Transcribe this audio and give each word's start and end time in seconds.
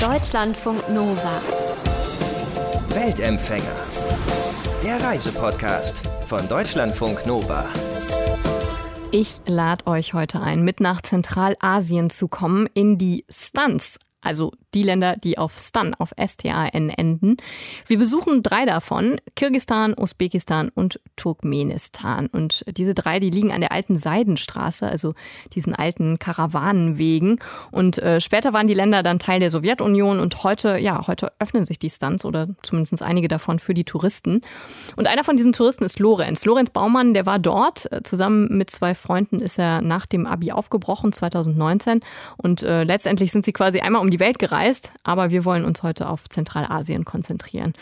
Deutschlandfunk 0.00 0.88
Nova. 0.88 1.42
Weltempfänger. 2.88 3.76
Der 4.82 4.98
Reisepodcast 4.98 6.00
von 6.24 6.48
Deutschlandfunk 6.48 7.26
Nova. 7.26 7.66
Ich 9.12 9.42
lade 9.44 9.86
euch 9.86 10.14
heute 10.14 10.40
ein, 10.40 10.62
mit 10.62 10.80
nach 10.80 11.02
Zentralasien 11.02 12.08
zu 12.08 12.28
kommen 12.28 12.66
in 12.72 12.96
die 12.96 13.26
Stunts, 13.28 13.98
also 14.22 14.52
die 14.74 14.82
Länder, 14.82 15.16
die 15.16 15.38
auf 15.38 15.58
Stan, 15.58 15.94
auf 15.94 16.12
S-T-A-N 16.16 16.90
enden. 16.90 17.36
Wir 17.86 17.98
besuchen 17.98 18.42
drei 18.42 18.64
davon, 18.64 19.20
Kirgistan, 19.34 19.94
Usbekistan 19.98 20.68
und 20.68 21.00
Turkmenistan. 21.16 22.28
Und 22.28 22.64
diese 22.76 22.94
drei, 22.94 23.18
die 23.18 23.30
liegen 23.30 23.52
an 23.52 23.60
der 23.60 23.72
alten 23.72 23.96
Seidenstraße, 23.96 24.86
also 24.86 25.14
diesen 25.54 25.74
alten 25.74 26.18
Karawanenwegen. 26.18 27.40
Und 27.70 27.98
äh, 27.98 28.20
später 28.20 28.52
waren 28.52 28.66
die 28.66 28.74
Länder 28.74 29.02
dann 29.02 29.18
Teil 29.18 29.40
der 29.40 29.50
Sowjetunion 29.50 30.20
und 30.20 30.44
heute, 30.44 30.78
ja, 30.78 31.06
heute 31.06 31.32
öffnen 31.38 31.66
sich 31.66 31.78
die 31.78 31.90
Stunts 31.90 32.24
oder 32.24 32.48
zumindest 32.62 33.02
einige 33.02 33.28
davon 33.28 33.58
für 33.58 33.74
die 33.74 33.84
Touristen. 33.84 34.42
Und 34.96 35.06
einer 35.06 35.24
von 35.24 35.36
diesen 35.36 35.52
Touristen 35.52 35.84
ist 35.84 35.98
Lorenz. 35.98 36.44
Lorenz 36.44 36.70
Baumann, 36.70 37.14
der 37.14 37.26
war 37.26 37.38
dort. 37.38 37.88
Zusammen 38.04 38.56
mit 38.56 38.70
zwei 38.70 38.94
Freunden 38.94 39.40
ist 39.40 39.58
er 39.58 39.82
nach 39.82 40.06
dem 40.06 40.26
Abi 40.26 40.52
aufgebrochen, 40.52 41.12
2019. 41.12 42.00
Und 42.36 42.62
äh, 42.62 42.84
letztendlich 42.84 43.32
sind 43.32 43.44
sie 43.44 43.52
quasi 43.52 43.80
einmal 43.80 44.02
um 44.02 44.10
die 44.10 44.20
Welt 44.20 44.38
gereist 44.38 44.59
gereist, 44.60 44.92
aber 45.02 45.30
wir 45.30 45.44
wollen 45.44 45.64
uns 45.64 45.82
heute 45.82 46.08
auf 46.08 46.28
Zentralasien 46.28 47.04
konzentrieren. 47.04 47.74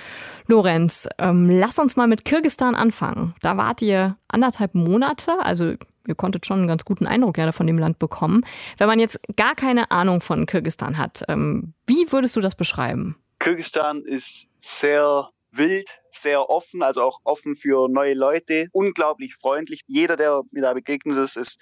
Lorenz, 0.46 1.08
ähm, 1.18 1.48
lass 1.50 1.78
uns 1.78 1.96
mal 1.96 2.06
mit 2.06 2.24
Kirgistan 2.24 2.74
anfangen. 2.74 3.34
Da 3.42 3.56
wart 3.56 3.82
ihr 3.82 4.16
anderthalb 4.28 4.74
Monate, 4.74 5.38
also 5.40 5.74
ihr 6.06 6.14
konntet 6.14 6.46
schon 6.46 6.58
einen 6.58 6.68
ganz 6.68 6.84
guten 6.84 7.06
Eindruck 7.06 7.38
ja 7.38 7.50
von 7.52 7.66
dem 7.66 7.78
Land 7.78 7.98
bekommen. 7.98 8.44
Wenn 8.78 8.86
man 8.86 8.98
jetzt 8.98 9.20
gar 9.36 9.54
keine 9.54 9.90
Ahnung 9.90 10.20
von 10.20 10.46
Kirgistan 10.46 10.98
hat, 10.98 11.22
ähm, 11.28 11.74
wie 11.86 12.10
würdest 12.12 12.36
du 12.36 12.40
das 12.40 12.54
beschreiben? 12.54 13.16
Kirgistan 13.38 14.02
ist 14.04 14.48
sehr 14.60 15.28
wild, 15.52 16.00
sehr 16.10 16.48
offen, 16.48 16.82
also 16.82 17.02
auch 17.02 17.20
offen 17.24 17.56
für 17.56 17.88
neue 17.88 18.14
Leute, 18.14 18.68
unglaublich 18.72 19.34
freundlich. 19.34 19.80
Jeder, 19.86 20.16
der 20.16 20.42
mir 20.50 20.62
da 20.62 20.74
begegnet 20.74 21.16
ist, 21.16 21.36
ist 21.36 21.58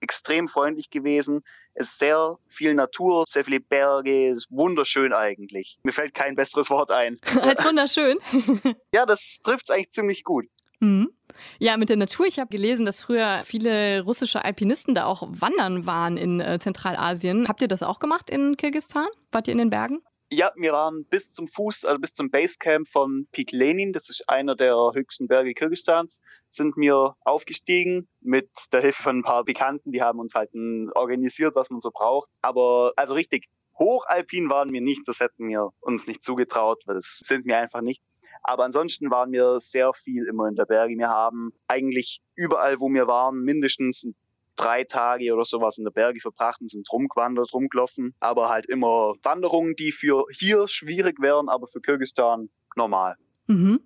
extrem 0.00 0.48
freundlich 0.48 0.90
gewesen. 0.90 1.42
Es 1.78 1.88
ist 1.88 1.98
sehr 1.98 2.38
viel 2.48 2.72
Natur, 2.74 3.24
sehr 3.28 3.44
viele 3.44 3.60
Berge, 3.60 4.30
ist 4.30 4.46
wunderschön 4.50 5.12
eigentlich. 5.12 5.78
Mir 5.82 5.92
fällt 5.92 6.14
kein 6.14 6.34
besseres 6.34 6.70
Wort 6.70 6.90
ein. 6.90 7.18
Als 7.42 7.62
wunderschön. 7.64 8.18
ja, 8.94 9.04
das 9.04 9.38
trifft 9.42 9.64
es 9.64 9.70
eigentlich 9.70 9.90
ziemlich 9.90 10.24
gut. 10.24 10.46
Mhm. 10.80 11.10
Ja, 11.58 11.76
mit 11.76 11.90
der 11.90 11.98
Natur. 11.98 12.26
Ich 12.26 12.38
habe 12.38 12.48
gelesen, 12.48 12.86
dass 12.86 13.02
früher 13.02 13.42
viele 13.44 14.02
russische 14.02 14.42
Alpinisten 14.42 14.94
da 14.94 15.04
auch 15.04 15.28
wandern 15.28 15.84
waren 15.84 16.16
in 16.16 16.40
äh, 16.40 16.58
Zentralasien. 16.58 17.46
Habt 17.46 17.60
ihr 17.60 17.68
das 17.68 17.82
auch 17.82 17.98
gemacht 17.98 18.30
in 18.30 18.56
Kirgistan? 18.56 19.08
Wart 19.30 19.46
ihr 19.46 19.52
in 19.52 19.58
den 19.58 19.70
Bergen? 19.70 20.00
Ja, 20.28 20.52
wir 20.56 20.72
waren 20.72 21.04
bis 21.04 21.32
zum 21.32 21.46
Fuß, 21.46 21.84
also 21.84 22.00
bis 22.00 22.12
zum 22.12 22.30
Basecamp 22.30 22.88
von 22.88 23.28
Peak 23.30 23.52
Lenin, 23.52 23.92
das 23.92 24.08
ist 24.08 24.28
einer 24.28 24.56
der 24.56 24.74
höchsten 24.92 25.28
Berge 25.28 25.54
Kirgisistans, 25.54 26.20
sind 26.48 26.76
wir 26.76 27.14
aufgestiegen 27.20 28.08
mit 28.20 28.50
der 28.72 28.80
Hilfe 28.80 29.04
von 29.04 29.18
ein 29.18 29.22
paar 29.22 29.44
Bekannten, 29.44 29.92
die 29.92 30.02
haben 30.02 30.18
uns 30.18 30.34
halt 30.34 30.50
organisiert, 30.96 31.54
was 31.54 31.70
man 31.70 31.80
so 31.80 31.92
braucht. 31.92 32.28
Aber 32.42 32.92
also 32.96 33.14
richtig 33.14 33.46
hochalpin 33.78 34.50
waren 34.50 34.72
wir 34.72 34.80
nicht, 34.80 35.06
das 35.06 35.20
hätten 35.20 35.46
wir 35.46 35.70
uns 35.78 36.08
nicht 36.08 36.24
zugetraut, 36.24 36.82
weil 36.86 36.96
das 36.96 37.20
sind 37.24 37.46
wir 37.46 37.56
einfach 37.58 37.80
nicht. 37.80 38.02
Aber 38.42 38.64
ansonsten 38.64 39.10
waren 39.12 39.30
wir 39.30 39.60
sehr 39.60 39.92
viel 39.94 40.26
immer 40.26 40.48
in 40.48 40.56
der 40.56 40.66
Berge. 40.66 40.96
Wir 40.98 41.08
haben 41.08 41.52
eigentlich 41.68 42.20
überall, 42.34 42.80
wo 42.80 42.88
wir 42.88 43.06
waren, 43.06 43.42
mindestens 43.42 44.08
drei 44.56 44.84
Tage 44.84 45.32
oder 45.32 45.44
sowas 45.44 45.78
in 45.78 45.84
der 45.84 45.92
Berge 45.92 46.20
verbracht 46.20 46.60
und 46.60 46.70
sind 46.70 46.90
rumgewandert, 46.90 47.52
rumgelaufen. 47.52 48.14
Aber 48.20 48.48
halt 48.48 48.66
immer 48.66 49.14
Wanderungen, 49.22 49.76
die 49.76 49.92
für 49.92 50.24
hier 50.30 50.66
schwierig 50.68 51.20
wären, 51.20 51.48
aber 51.48 51.66
für 51.66 51.80
Kirgistan 51.80 52.48
normal. 52.74 53.16
Mhm. 53.48 53.80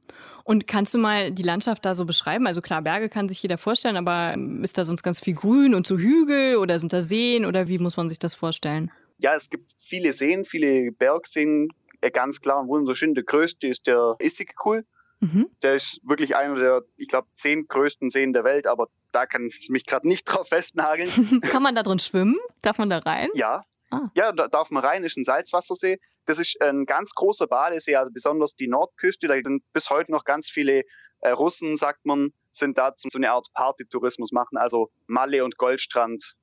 Und 0.45 0.67
kannst 0.67 0.95
du 0.95 0.99
mal 0.99 1.31
die 1.31 1.43
Landschaft 1.43 1.85
da 1.85 1.95
so 1.95 2.07
beschreiben? 2.07 2.47
Also 2.47 2.63
klar, 2.63 2.83
Berge 2.83 3.09
kann 3.09 3.29
sich 3.29 3.43
jeder 3.43 3.59
vorstellen, 3.59 3.97
aber 3.97 4.35
ist 4.63 4.79
da 4.79 4.85
sonst 4.85 5.03
ganz 5.03 5.21
viel 5.21 5.35
Grün 5.35 5.75
und 5.75 5.87
so 5.87 5.99
Hügel 5.99 6.57
oder 6.57 6.79
sind 6.79 6.93
da 6.93 7.03
Seen 7.03 7.45
oder 7.45 7.69
wie 7.69 7.79
muss 7.79 7.97
man 7.97 8.09
sich 8.09 8.19
das 8.19 8.35
vorstellen? 8.35 8.91
Ja, 9.19 9.35
es 9.35 9.51
gibt 9.51 9.73
viele 9.79 10.13
Seen, 10.13 10.47
viele 10.47 10.93
Bergseen, 10.93 11.69
äh, 12.01 12.11
ganz 12.11 12.41
klar 12.41 12.61
und 12.61 12.69
wunderschön. 12.69 13.15
Der 13.15 13.25
größte 13.25 13.67
ist 13.67 13.87
der 13.87 14.17
Issyk-Kul. 14.19 14.87
Mhm. 15.21 15.51
Der 15.63 15.75
ist 15.75 16.01
wirklich 16.03 16.37
einer 16.37 16.55
der, 16.55 16.83
ich 16.97 17.09
glaube, 17.09 17.29
zehn 17.35 17.69
größten 17.69 18.09
Seen 18.09 18.33
der 18.33 18.45
Welt, 18.45 18.67
aber 18.67 18.89
da 19.13 19.27
kann 19.27 19.47
ich 19.47 19.69
mich 19.69 19.87
gerade 19.87 20.09
nicht 20.09 20.25
drauf 20.27 20.49
festnageln. 20.49 21.41
kann 21.43 21.63
man 21.63 21.75
da 21.75 21.83
drin 21.83 21.99
schwimmen? 21.99 22.39
Darf 22.63 22.79
man 22.79 22.91
da 22.91 22.99
rein? 22.99 23.29
Ja. 23.35 23.65
Ah. 23.91 24.09
Ja, 24.15 24.33
da 24.33 24.47
darf 24.47 24.71
man 24.71 24.85
rein, 24.85 25.03
ist 25.03 25.17
ein 25.17 25.25
Salzwassersee. 25.25 25.99
Das 26.27 26.39
ist 26.39 26.61
ein 26.63 26.87
ganz 26.87 27.13
großer 27.15 27.49
Badesee, 27.49 27.97
also 27.97 28.13
besonders 28.13 28.55
die 28.55 28.69
Nordküste. 28.69 29.27
Da 29.27 29.35
sind 29.43 29.65
bis 29.73 29.91
heute 29.91 30.13
noch 30.13 30.25
ganz 30.25 30.49
viele 30.49 30.85
äh, 31.23 31.31
Russen, 31.31 31.77
sagt 31.77 32.07
man, 32.07 32.33
sind 32.53 32.79
da 32.79 32.95
zum 32.95 33.11
so 33.11 33.19
eine 33.19 33.33
Art 33.33 33.49
Partytourismus 33.53 34.31
machen. 34.31 34.59
Also 34.59 34.91
Malle 35.07 35.45
und 35.45 35.57
Goldstrand 35.57 36.37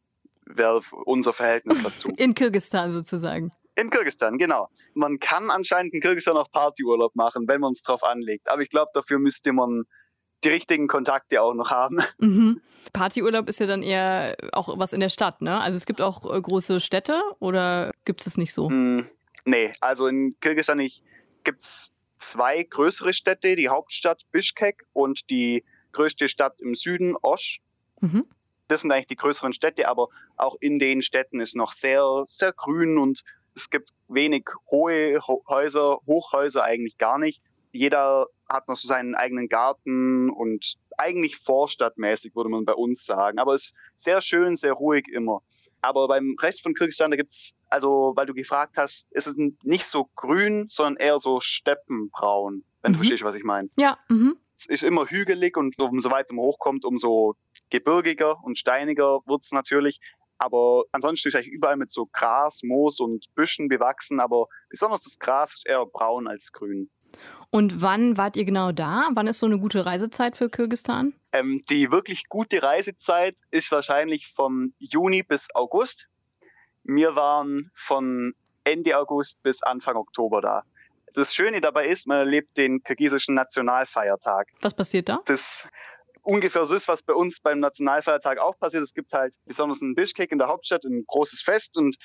wäre 0.46 0.82
unser 1.06 1.34
Verhältnis 1.34 1.82
dazu. 1.84 2.10
In 2.18 2.34
Kirgistan 2.34 2.92
sozusagen. 2.92 3.52
In 3.76 3.90
Kirgisistan, 3.92 4.38
genau. 4.38 4.70
Man 4.96 5.20
kann 5.20 5.52
anscheinend 5.52 5.94
in 5.94 6.02
Kirgisistan 6.02 6.36
auch 6.36 6.52
Partyurlaub 6.52 7.16
machen, 7.16 7.48
wenn 7.48 7.62
man 7.62 7.74
es 7.74 7.84
drauf 7.84 8.04
anlegt. 8.04 8.50
Aber 8.50 8.64
ich 8.64 8.70
glaube, 8.72 8.90
dafür 8.96 9.20
müsste 9.20 9.54
man 9.54 9.84
die 10.44 10.50
richtigen 10.50 10.88
Kontakte 10.88 11.42
auch 11.42 11.54
noch 11.54 11.72
haben. 11.72 12.00
Mhm. 12.20 12.62
Partyurlaub 12.94 13.50
ist 13.50 13.60
ja 13.60 13.68
dann 13.68 13.84
eher 13.84 14.36
auch 14.54 14.78
was 14.80 14.94
in 14.94 15.00
der 15.00 15.10
Stadt, 15.10 15.42
ne? 15.42 15.60
Also 15.60 15.78
es 15.78 15.86
gibt 15.86 16.02
auch 16.02 16.34
äh, 16.34 16.42
große 16.42 16.80
Städte 16.80 17.22
oder 17.40 17.92
gibt 18.06 18.26
es 18.26 18.38
nicht 18.38 18.54
so? 18.54 18.70
Mm, 18.70 19.06
nee, 19.46 19.74
also 19.82 20.08
in 20.08 20.36
Kirgisistan 20.40 20.88
gibt 21.44 21.62
es 21.62 21.92
zwei 22.20 22.64
größere 22.64 23.14
Städte, 23.14 23.56
die 23.56 23.70
Hauptstadt 23.70 24.26
Bishkek 24.32 24.86
und 24.94 25.30
die 25.30 25.64
größte 25.92 26.28
Stadt 26.28 26.60
im 26.62 26.76
Süden, 26.76 27.16
Osh. 27.22 27.62
Mhm. 28.02 28.26
Das 28.68 28.82
sind 28.82 28.92
eigentlich 28.92 29.08
die 29.08 29.16
größeren 29.16 29.54
Städte, 29.54 29.88
aber 29.88 30.10
auch 30.36 30.56
in 30.60 30.78
den 30.78 31.02
Städten 31.02 31.40
ist 31.40 31.56
noch 31.56 31.72
sehr, 31.72 32.26
sehr 32.30 32.52
grün 32.52 32.98
und 32.98 33.24
es 33.56 33.70
gibt 33.70 33.92
wenig 34.08 34.46
hohe 34.70 35.20
Häuser, 35.48 36.00
Hochhäuser 36.06 36.64
eigentlich 36.64 36.98
gar 36.98 37.18
nicht. 37.18 37.42
Jeder 37.78 38.28
hat 38.50 38.68
noch 38.68 38.78
so 38.78 38.88
seinen 38.88 39.16
eigenen 39.16 39.50
Garten 39.50 40.30
und 40.30 40.76
eigentlich 40.98 41.38
vorstadtmäßig, 41.38 42.36
würde 42.36 42.50
man 42.50 42.66
bei 42.66 42.74
uns 42.74 43.06
sagen. 43.06 43.40
Aber 43.40 43.54
es 43.54 43.66
ist 43.66 43.76
sehr 43.96 44.22
schön, 44.22 44.56
sehr 44.56 44.74
ruhig 44.74 45.08
immer. 45.08 45.42
Aber 45.82 46.08
beim 46.08 46.36
Rest 46.42 46.64
von 46.64 46.74
Kirgisistan, 46.74 47.12
da 47.12 47.18
gibt 47.18 47.32
es, 47.32 47.54
also 47.70 48.14
weil 48.16 48.26
du 48.26 48.34
gefragt 48.34 48.78
hast, 48.78 49.08
ist 49.12 49.28
es 49.28 49.36
nicht 49.64 49.86
so 49.86 50.10
grün, 50.16 50.66
sondern 50.70 50.98
eher 50.98 51.20
so 51.20 51.40
steppenbraun, 51.40 52.64
wenn 52.82 52.92
mhm. 52.92 52.94
du 52.94 53.00
verstehst, 53.00 53.24
was 53.24 53.36
ich 53.36 53.44
meine. 53.44 53.70
Ja. 53.78 53.98
Mhm. 54.10 54.38
Es 54.58 54.66
ist 54.66 54.84
immer 54.84 55.06
hügelig 55.06 55.56
und 55.56 55.78
umso 55.80 56.10
weiter 56.10 56.34
man 56.34 56.46
hochkommt, 56.46 56.84
umso 56.84 57.36
gebirgiger 57.70 58.44
und 58.44 58.58
steiniger 58.58 59.20
wird 59.28 59.44
es 59.44 59.52
natürlich. 59.52 60.00
Aber 60.40 60.84
ansonsten 60.92 61.30
ist 61.30 61.36
eigentlich 61.36 61.54
überall 61.54 61.78
mit 61.78 61.92
so 61.92 62.08
Gras, 62.08 62.62
Moos 62.64 63.00
und 63.00 63.26
Büschen 63.36 63.70
bewachsen. 63.70 64.20
Aber 64.20 64.48
besonders 64.70 65.02
das 65.02 65.20
Gras 65.20 65.56
ist 65.56 65.68
eher 65.68 65.86
braun 65.86 66.28
als 66.28 66.52
grün. 66.52 66.90
Und 67.50 67.82
wann 67.82 68.18
wart 68.18 68.36
ihr 68.36 68.46
genau 68.46 68.72
da? 68.72 69.08
Wann 69.14 69.28
ist 69.28 69.40
so 69.40 69.46
eine 69.46 69.60
gute 69.60 69.86
Reisezeit 69.86 70.38
für 70.38 70.50
Kirgistan? 70.50 71.14
Ähm, 71.32 71.64
die 71.70 71.92
wirklich 71.92 72.28
gute 72.28 72.62
Reisezeit 72.62 73.40
ist 73.52 73.72
wahrscheinlich 73.72 74.34
vom 74.34 74.74
Juni 74.80 75.24
bis 75.24 75.48
August. 75.56 76.08
Wir 76.84 77.16
waren 77.16 77.72
von 77.74 78.34
Ende 78.64 78.98
August 78.98 79.42
bis 79.44 79.64
Anfang 79.64 79.96
Oktober 79.96 80.42
da. 80.42 80.64
Das 81.14 81.34
Schöne 81.34 81.62
dabei 81.62 81.88
ist, 81.88 82.06
man 82.06 82.18
erlebt 82.20 82.58
den 82.58 82.84
kirgisischen 82.84 83.34
Nationalfeiertag. 83.34 84.50
Was 84.62 84.76
passiert 84.76 85.10
da? 85.10 85.20
Das 85.26 85.68
ungefähr 86.22 86.66
so 86.66 86.76
ist, 86.76 86.90
was 86.90 87.02
bei 87.02 87.14
uns 87.14 87.40
beim 87.40 87.60
Nationalfeiertag 87.60 88.40
auch 88.40 88.60
passiert. 88.60 88.84
Es 88.84 88.94
gibt 88.94 89.14
halt 89.14 89.36
besonders 89.46 89.82
in 89.82 89.96
Bischkek 89.96 90.32
in 90.32 90.38
der 90.38 90.48
Hauptstadt 90.48 90.84
ein 90.84 91.06
großes 91.08 91.42
Fest 91.42 91.78
und 91.78 91.98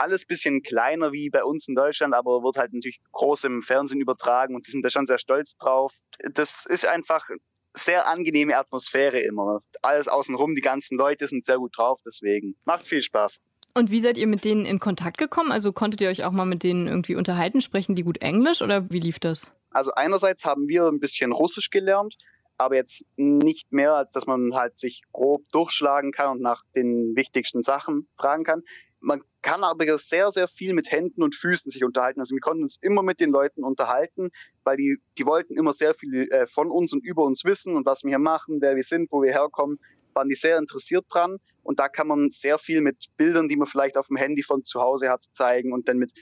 alles 0.00 0.24
bisschen 0.24 0.62
kleiner 0.62 1.12
wie 1.12 1.28
bei 1.28 1.44
uns 1.44 1.68
in 1.68 1.74
Deutschland, 1.74 2.14
aber 2.14 2.42
wird 2.42 2.56
halt 2.56 2.72
natürlich 2.72 3.00
groß 3.12 3.44
im 3.44 3.62
Fernsehen 3.62 4.00
übertragen 4.00 4.54
und 4.54 4.66
die 4.66 4.70
sind 4.70 4.84
da 4.84 4.90
schon 4.90 5.06
sehr 5.06 5.18
stolz 5.18 5.56
drauf. 5.56 5.94
Das 6.32 6.64
ist 6.66 6.86
einfach 6.86 7.28
sehr 7.72 8.08
angenehme 8.08 8.56
Atmosphäre 8.56 9.20
immer. 9.20 9.60
Alles 9.82 10.08
außenrum, 10.08 10.54
die 10.54 10.62
ganzen 10.62 10.98
Leute 10.98 11.28
sind 11.28 11.44
sehr 11.44 11.58
gut 11.58 11.76
drauf, 11.76 12.00
deswegen 12.04 12.56
macht 12.64 12.86
viel 12.86 13.02
Spaß. 13.02 13.42
Und 13.74 13.90
wie 13.90 14.00
seid 14.00 14.18
ihr 14.18 14.26
mit 14.26 14.44
denen 14.44 14.66
in 14.66 14.80
Kontakt 14.80 15.18
gekommen? 15.18 15.52
Also 15.52 15.72
konntet 15.72 16.00
ihr 16.00 16.08
euch 16.08 16.24
auch 16.24 16.32
mal 16.32 16.46
mit 16.46 16.64
denen 16.64 16.88
irgendwie 16.88 17.14
unterhalten? 17.14 17.60
Sprechen 17.60 17.94
die 17.94 18.02
gut 18.02 18.18
Englisch 18.18 18.62
oder 18.62 18.90
wie 18.90 18.98
lief 18.98 19.20
das? 19.20 19.52
Also 19.70 19.92
einerseits 19.92 20.44
haben 20.44 20.66
wir 20.66 20.86
ein 20.86 20.98
bisschen 20.98 21.30
Russisch 21.30 21.70
gelernt, 21.70 22.16
aber 22.58 22.74
jetzt 22.74 23.04
nicht 23.16 23.70
mehr, 23.72 23.94
als 23.94 24.12
dass 24.12 24.26
man 24.26 24.54
halt 24.54 24.76
sich 24.76 25.02
grob 25.12 25.48
durchschlagen 25.52 26.10
kann 26.10 26.32
und 26.32 26.40
nach 26.40 26.64
den 26.74 27.14
wichtigsten 27.14 27.62
Sachen 27.62 28.08
fragen 28.16 28.42
kann. 28.42 28.62
Man 28.98 29.22
kann 29.42 29.64
aber 29.64 29.98
sehr, 29.98 30.30
sehr 30.30 30.48
viel 30.48 30.74
mit 30.74 30.90
Händen 30.90 31.22
und 31.22 31.34
Füßen 31.34 31.70
sich 31.70 31.84
unterhalten. 31.84 32.20
Also 32.20 32.34
wir 32.34 32.40
konnten 32.40 32.62
uns 32.62 32.76
immer 32.80 33.02
mit 33.02 33.20
den 33.20 33.30
Leuten 33.30 33.64
unterhalten, 33.64 34.30
weil 34.64 34.76
die, 34.76 34.98
die 35.18 35.26
wollten 35.26 35.56
immer 35.56 35.72
sehr 35.72 35.94
viel 35.94 36.30
äh, 36.30 36.46
von 36.46 36.70
uns 36.70 36.92
und 36.92 37.04
über 37.04 37.24
uns 37.24 37.44
wissen 37.44 37.76
und 37.76 37.86
was 37.86 38.02
wir 38.02 38.10
hier 38.10 38.18
machen, 38.18 38.60
wer 38.60 38.76
wir 38.76 38.84
sind, 38.84 39.10
wo 39.10 39.22
wir 39.22 39.32
herkommen, 39.32 39.78
waren 40.14 40.28
die 40.28 40.34
sehr 40.34 40.58
interessiert 40.58 41.06
dran. 41.08 41.38
Und 41.62 41.78
da 41.78 41.88
kann 41.88 42.08
man 42.08 42.30
sehr 42.30 42.58
viel 42.58 42.80
mit 42.80 43.06
Bildern, 43.16 43.48
die 43.48 43.56
man 43.56 43.68
vielleicht 43.68 43.96
auf 43.96 44.08
dem 44.08 44.16
Handy 44.16 44.42
von 44.42 44.64
zu 44.64 44.80
Hause 44.80 45.08
hat, 45.08 45.22
zeigen 45.32 45.72
und 45.72 45.88
dann 45.88 45.98
mit 45.98 46.12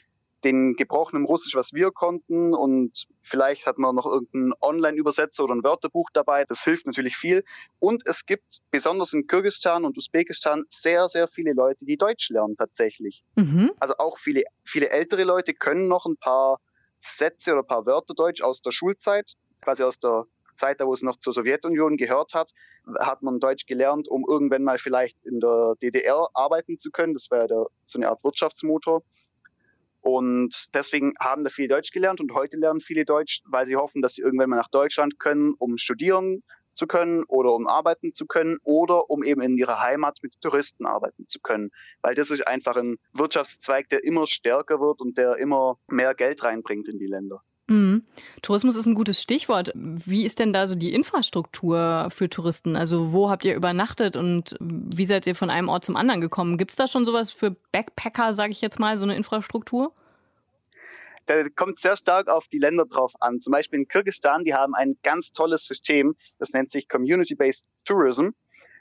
den 0.44 0.75
gebrochenen 0.75 1.25
Russisch, 1.25 1.55
was 1.55 1.73
wir 1.73 1.90
konnten 1.90 2.55
und 2.55 3.06
vielleicht 3.23 3.67
hat 3.67 3.79
man 3.79 3.96
noch 3.96 4.06
irgendeinen 4.06 4.52
Online-Übersetzer 4.61 5.44
oder 5.44 5.55
ein 5.55 5.64
Wörterbuch 5.64 6.11
dabei. 6.12 6.44
Das 6.44 6.62
hilft 6.62 6.87
natürlich 6.87 7.17
viel. 7.17 7.44
Und 7.81 8.02
es 8.06 8.25
gibt 8.25 8.61
besonders 8.70 9.12
in 9.12 9.26
Kirgisistan 9.26 9.85
und 9.85 9.96
Usbekistan 9.99 10.64
sehr, 10.69 11.08
sehr 11.08 11.26
viele 11.26 11.55
Leute, 11.55 11.85
die 11.85 11.96
Deutsch 11.96 12.31
lernen 12.31 12.56
tatsächlich. 12.56 13.25
Mhm. 13.37 13.73
Also 13.81 13.94
auch 13.99 14.19
viele, 14.19 14.44
viele 14.64 14.90
ältere 14.90 15.25
Leute 15.25 15.55
können 15.55 15.88
noch 15.88 16.06
ein 16.06 16.17
paar 16.17 16.61
Sätze 17.00 17.52
oder 17.52 17.62
ein 17.62 17.67
paar 17.67 17.87
Wörter 17.87 18.14
Deutsch 18.14 18.43
aus 18.43 18.62
der 18.62 18.70
Schulzeit, 18.70 19.32
quasi 19.61 19.82
aus 19.82 19.99
der 19.99 20.25
Zeit, 20.55 20.81
da 20.81 20.87
wo 20.87 20.93
es 20.93 21.02
noch 21.02 21.19
zur 21.19 21.32
Sowjetunion 21.32 21.96
gehört 21.96 22.35
hat, 22.35 22.52
hat 22.99 23.23
man 23.23 23.40
Deutsch 23.40 23.67
gelernt, 23.67 24.08
um 24.08 24.25
irgendwann 24.29 24.64
mal 24.64 24.79
vielleicht 24.79 25.25
in 25.25 25.40
der 25.40 25.75
DDR 25.81 26.29
arbeiten 26.35 26.79
zu 26.79 26.90
können. 26.90 27.14
Das 27.14 27.31
wäre 27.31 27.69
so 27.85 27.99
eine 27.99 28.08
Art 28.08 28.23
Wirtschaftsmotor. 28.25 29.02
Und 30.00 30.69
deswegen 30.75 31.15
haben 31.21 31.45
da 31.45 31.50
viele 31.50 31.69
Deutsch 31.69 31.93
gelernt 31.93 32.21
und 32.21 32.33
heute 32.33 32.56
lernen 32.56 32.81
viele 32.81 33.05
Deutsch, 33.05 33.43
weil 33.47 33.67
sie 33.67 33.77
hoffen, 33.77 34.03
dass 34.03 34.15
sie 34.15 34.23
irgendwann 34.23 34.50
mal 34.50 34.56
nach 34.56 34.69
Deutschland 34.69 35.19
können, 35.19 35.55
um 35.59 35.77
studieren 35.77 36.43
zu 36.79 36.87
können 36.87 37.25
oder 37.25 37.53
um 37.53 37.67
arbeiten 37.67 38.15
zu 38.15 38.27
können 38.27 38.59
oder 38.62 39.11
um 39.11 39.25
eben 39.25 39.43
in 39.43 39.59
ihrer 39.59 39.81
Heimat 39.81 40.19
mit 40.23 40.41
Touristen 40.41 40.87
arbeiten 40.87 41.27
zu 41.27 41.41
können. 41.41 41.71
Weil 42.03 42.15
das 42.15 42.31
ist 42.31 42.47
einfach 42.47 42.77
ein 42.77 42.97
Wirtschaftszweig, 43.12 43.89
der 43.89 44.05
immer 44.05 44.27
stärker 44.27 44.81
wird 44.81 45.00
und 45.00 45.19
der 45.19 45.37
immer 45.37 45.79
mehr 45.89 46.15
Geld 46.15 46.43
reinbringt 46.45 46.89
in 46.89 46.99
die 46.99 47.06
Länder. 47.06 47.43
Mhm. 47.69 48.05
Tourismus 48.41 48.76
ist 48.76 48.87
ein 48.87 48.94
gutes 48.94 49.20
Stichwort. 49.20 49.73
Wie 49.75 50.25
ist 50.25 50.38
denn 50.38 50.55
da 50.55 50.67
so 50.67 50.75
die 50.75 50.94
Infrastruktur 50.94 52.09
für 52.11 52.31
Touristen? 52.31 52.76
Also 52.76 53.12
wo 53.12 53.29
habt 53.29 53.44
ihr 53.44 53.55
übernachtet 53.55 54.17
und 54.17 54.56
wie 54.59 55.05
seid 55.05 55.26
ihr 55.26 55.35
von 55.35 55.50
einem 55.50 55.69
Ort 55.69 55.85
zum 55.85 55.97
anderen 55.97 56.23
gekommen? 56.23 56.56
Gibt 56.56 56.70
es 56.70 56.76
da 56.76 56.88
schon 56.88 57.05
sowas 57.05 57.31
für 57.31 57.50
Backpacker, 57.73 58.32
sage 58.32 58.53
ich 58.53 58.62
jetzt 58.62 58.81
mal, 58.81 58.97
so 58.97 59.05
eine 59.05 59.17
Infrastruktur? 59.17 59.93
Da 61.26 61.47
kommt 61.55 61.79
sehr 61.79 61.99
stark 61.99 62.29
auf 62.29 62.49
die 62.49 62.59
Länder 62.59 62.87
drauf 62.87 63.12
an. 63.20 63.38
Zum 63.41 63.50
Beispiel 63.50 63.81
in 63.81 63.88
Kirgisistan, 63.88 64.44
die 64.44 64.55
haben 64.55 64.75
ein 64.75 64.97
ganz 65.03 65.32
tolles 65.32 65.67
System, 65.67 66.17
das 66.38 66.55
nennt 66.55 66.71
sich 66.71 66.88
Community-Based 66.88 67.69
Tourism. 67.85 68.29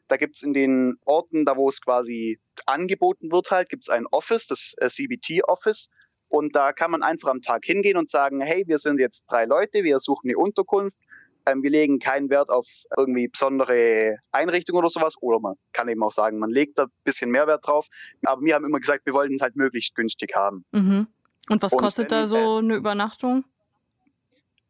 Da 0.08 0.16
gibt 0.16 0.38
es 0.38 0.44
in 0.44 0.54
den 0.54 0.96
Orten, 1.04 1.44
da 1.44 1.58
wo 1.58 1.68
es 1.68 1.82
quasi 1.82 2.40
angeboten 2.66 3.34
wird, 3.34 3.52
halt, 3.52 3.68
gibt 3.68 3.84
es 3.84 3.90
ein 3.90 4.08
Office, 4.08 4.48
das 4.48 4.76
äh, 4.78 4.88
CBT-Office. 4.88 5.90
Und 6.30 6.56
da 6.56 6.74
kann 6.74 6.92
man 6.92 7.04
einfach 7.04 7.30
am 7.30 7.42
Tag 7.42 7.66
hingehen 7.66 7.98
und 7.98 8.10
sagen, 8.10 8.42
hey, 8.42 8.64
wir 8.68 8.78
sind 8.78 9.00
jetzt 9.00 9.26
drei 9.30 9.46
Leute, 9.46 9.84
wir 9.84 10.00
suchen 10.00 10.30
eine 10.30 10.38
Unterkunft. 10.38 10.98
Ähm, 11.46 11.64
wir 11.64 11.70
legen 11.70 12.00
keinen 12.00 12.30
Wert 12.30 12.50
auf 12.50 12.68
irgendwie 12.98 13.30
besondere 13.30 14.18
Einrichtungen 14.32 14.80
oder 14.80 14.90
sowas. 14.90 15.16
Oder 15.22 15.40
man 15.40 15.56
kann 15.72 15.88
eben 15.88 16.04
auch 16.04 16.12
sagen, 16.12 16.40
man 16.40 16.50
legt 16.50 16.78
da 16.78 16.84
ein 16.84 16.92
bisschen 17.04 17.32
mehr 17.32 17.48
Wert 17.48 17.66
drauf. 17.66 17.88
Aber 18.26 18.42
wir 18.42 18.56
haben 18.56 18.66
immer 18.66 18.80
gesagt, 18.80 19.06
wir 19.06 19.14
wollten 19.14 19.36
es 19.36 19.42
halt 19.42 19.56
möglichst 19.56 19.96
günstig 19.96 20.36
haben. 20.36 20.66
Mhm. 20.72 21.08
Und 21.50 21.62
was 21.62 21.72
und 21.72 21.80
kostet 21.80 22.12
wenn, 22.12 22.20
da 22.20 22.26
so 22.26 22.58
äh, 22.58 22.60
eine 22.60 22.76
Übernachtung? 22.76 23.46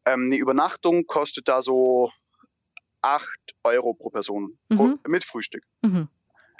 Ähm, 0.05 0.27
eine 0.27 0.37
Übernachtung 0.37 1.07
kostet 1.07 1.47
da 1.47 1.61
so 1.61 2.11
8 3.01 3.27
Euro 3.63 3.93
pro 3.93 4.09
Person 4.09 4.57
mhm. 4.69 4.77
pro, 4.77 4.97
mit 5.07 5.23
Frühstück. 5.23 5.63
Mhm. 5.81 6.07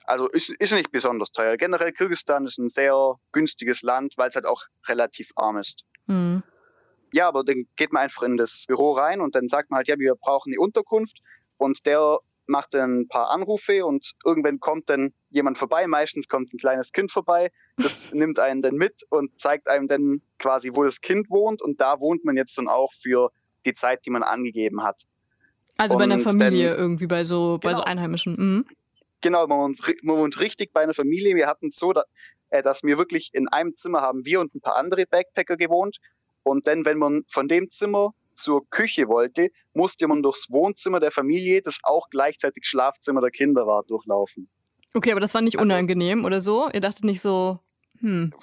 Also 0.08 0.28
ist, 0.30 0.50
ist 0.50 0.72
nicht 0.72 0.92
besonders 0.92 1.32
teuer. 1.32 1.58
Generell 1.58 1.92
Kirgisistan 1.92 2.46
ist 2.46 2.58
ein 2.58 2.70
sehr 2.70 3.16
günstiges 3.34 3.84
Land, 3.84 4.14
weil 4.16 4.30
es 4.30 4.36
halt 4.36 4.46
auch 4.46 4.64
relativ 4.88 5.32
arm 5.36 5.58
ist. 5.58 5.84
Mhm. 6.06 6.44
Ja, 7.12 7.28
aber 7.28 7.44
dann 7.44 7.66
geht 7.76 7.92
man 7.92 8.04
einfach 8.04 8.24
in 8.24 8.38
das 8.38 8.66
Büro 8.68 8.94
rein 8.94 9.20
und 9.20 9.36
dann 9.36 9.50
sagt 9.50 9.70
man 9.70 9.78
halt, 9.78 9.90
ja, 9.90 10.00
wir 10.00 10.16
brauchen 10.16 10.54
eine 10.54 10.62
Unterkunft 10.62 11.20
und 11.58 11.86
der 11.86 12.20
macht 12.48 12.74
dann 12.74 13.02
ein 13.02 13.08
paar 13.10 13.30
Anrufe 13.32 13.86
und 13.86 14.14
irgendwann 14.24 14.62
kommt 14.62 14.90
dann 14.90 15.14
jemand 15.30 15.58
vorbei, 15.58 15.86
meistens 15.88 16.30
kommt 16.30 16.54
ein 16.54 16.58
kleines 16.58 16.94
Kind 16.94 17.12
vorbei, 17.12 17.52
das 17.76 18.12
nimmt 18.14 18.40
einen 18.40 18.62
dann 18.62 18.76
mit 18.76 19.04
und 19.10 19.38
zeigt 19.40 19.68
einem 19.68 19.88
dann 19.88 20.22
quasi, 20.40 20.72
wo 20.74 20.86
das 20.86 21.02
Kind 21.02 21.30
wohnt 21.30 21.62
und 21.62 21.82
da 21.82 22.00
wohnt 22.00 22.24
man 22.24 22.38
jetzt 22.38 22.58
dann 22.58 22.70
auch 22.70 22.94
für 23.02 23.32
die 23.66 23.74
Zeit, 23.74 24.06
die 24.06 24.10
man 24.10 24.24
angegeben 24.24 24.84
hat. 24.84 25.02
Also 25.78 25.96
und 25.96 26.00
bei 26.00 26.04
einer 26.06 26.20
Familie 26.20 26.70
dann, 26.70 26.80
irgendwie, 26.80 27.08
bei 27.08 27.24
so, 27.26 27.60
bei 27.62 27.72
so 27.74 27.82
genau. 27.82 27.92
Einheimischen. 27.92 28.36
Mhm. 28.38 28.66
Genau, 29.22 29.48
man 29.48 29.60
wohnt, 29.60 29.82
man 30.04 30.18
wohnt 30.18 30.40
richtig 30.40 30.74
bei 30.74 30.82
einer 30.82 30.94
Familie. 30.94 31.36
Wir 31.36 31.48
hatten 31.48 31.68
es 31.68 31.76
so, 31.76 31.94
dass, 31.94 32.06
äh, 32.50 32.62
dass 32.62 32.84
wir 32.84 32.98
wirklich 32.98 33.30
in 33.34 33.48
einem 33.48 33.76
Zimmer 33.76 34.02
haben 34.02 34.26
wir 34.26 34.40
und 34.40 34.54
ein 34.56 34.62
paar 34.62 34.76
andere 34.76 35.06
Backpacker 35.06 35.58
gewohnt. 35.58 35.98
Und 36.44 36.68
dann, 36.68 36.86
wenn 36.86 36.98
man 36.98 37.24
von 37.30 37.48
dem 37.48 37.70
Zimmer 37.70 38.14
zur 38.34 38.70
Küche 38.70 39.08
wollte, 39.08 39.50
musste 39.74 40.08
man 40.08 40.22
durchs 40.22 40.50
Wohnzimmer 40.50 41.00
der 41.00 41.12
Familie, 41.12 41.62
das 41.62 41.80
auch 41.84 42.10
gleichzeitig 42.10 42.66
Schlafzimmer 42.66 43.22
der 43.22 43.32
Kinder 43.32 43.66
war, 43.66 43.84
durchlaufen. 43.84 44.48
Okay, 44.94 45.12
aber 45.12 45.20
das 45.20 45.34
war 45.34 45.42
nicht 45.42 45.58
also 45.58 45.64
unangenehm 45.64 46.24
oder 46.24 46.40
so? 46.40 46.70
Ihr 46.72 46.82
dachtet 46.82 47.04
nicht 47.04 47.22
so, 47.22 47.60
hm. 48.00 48.34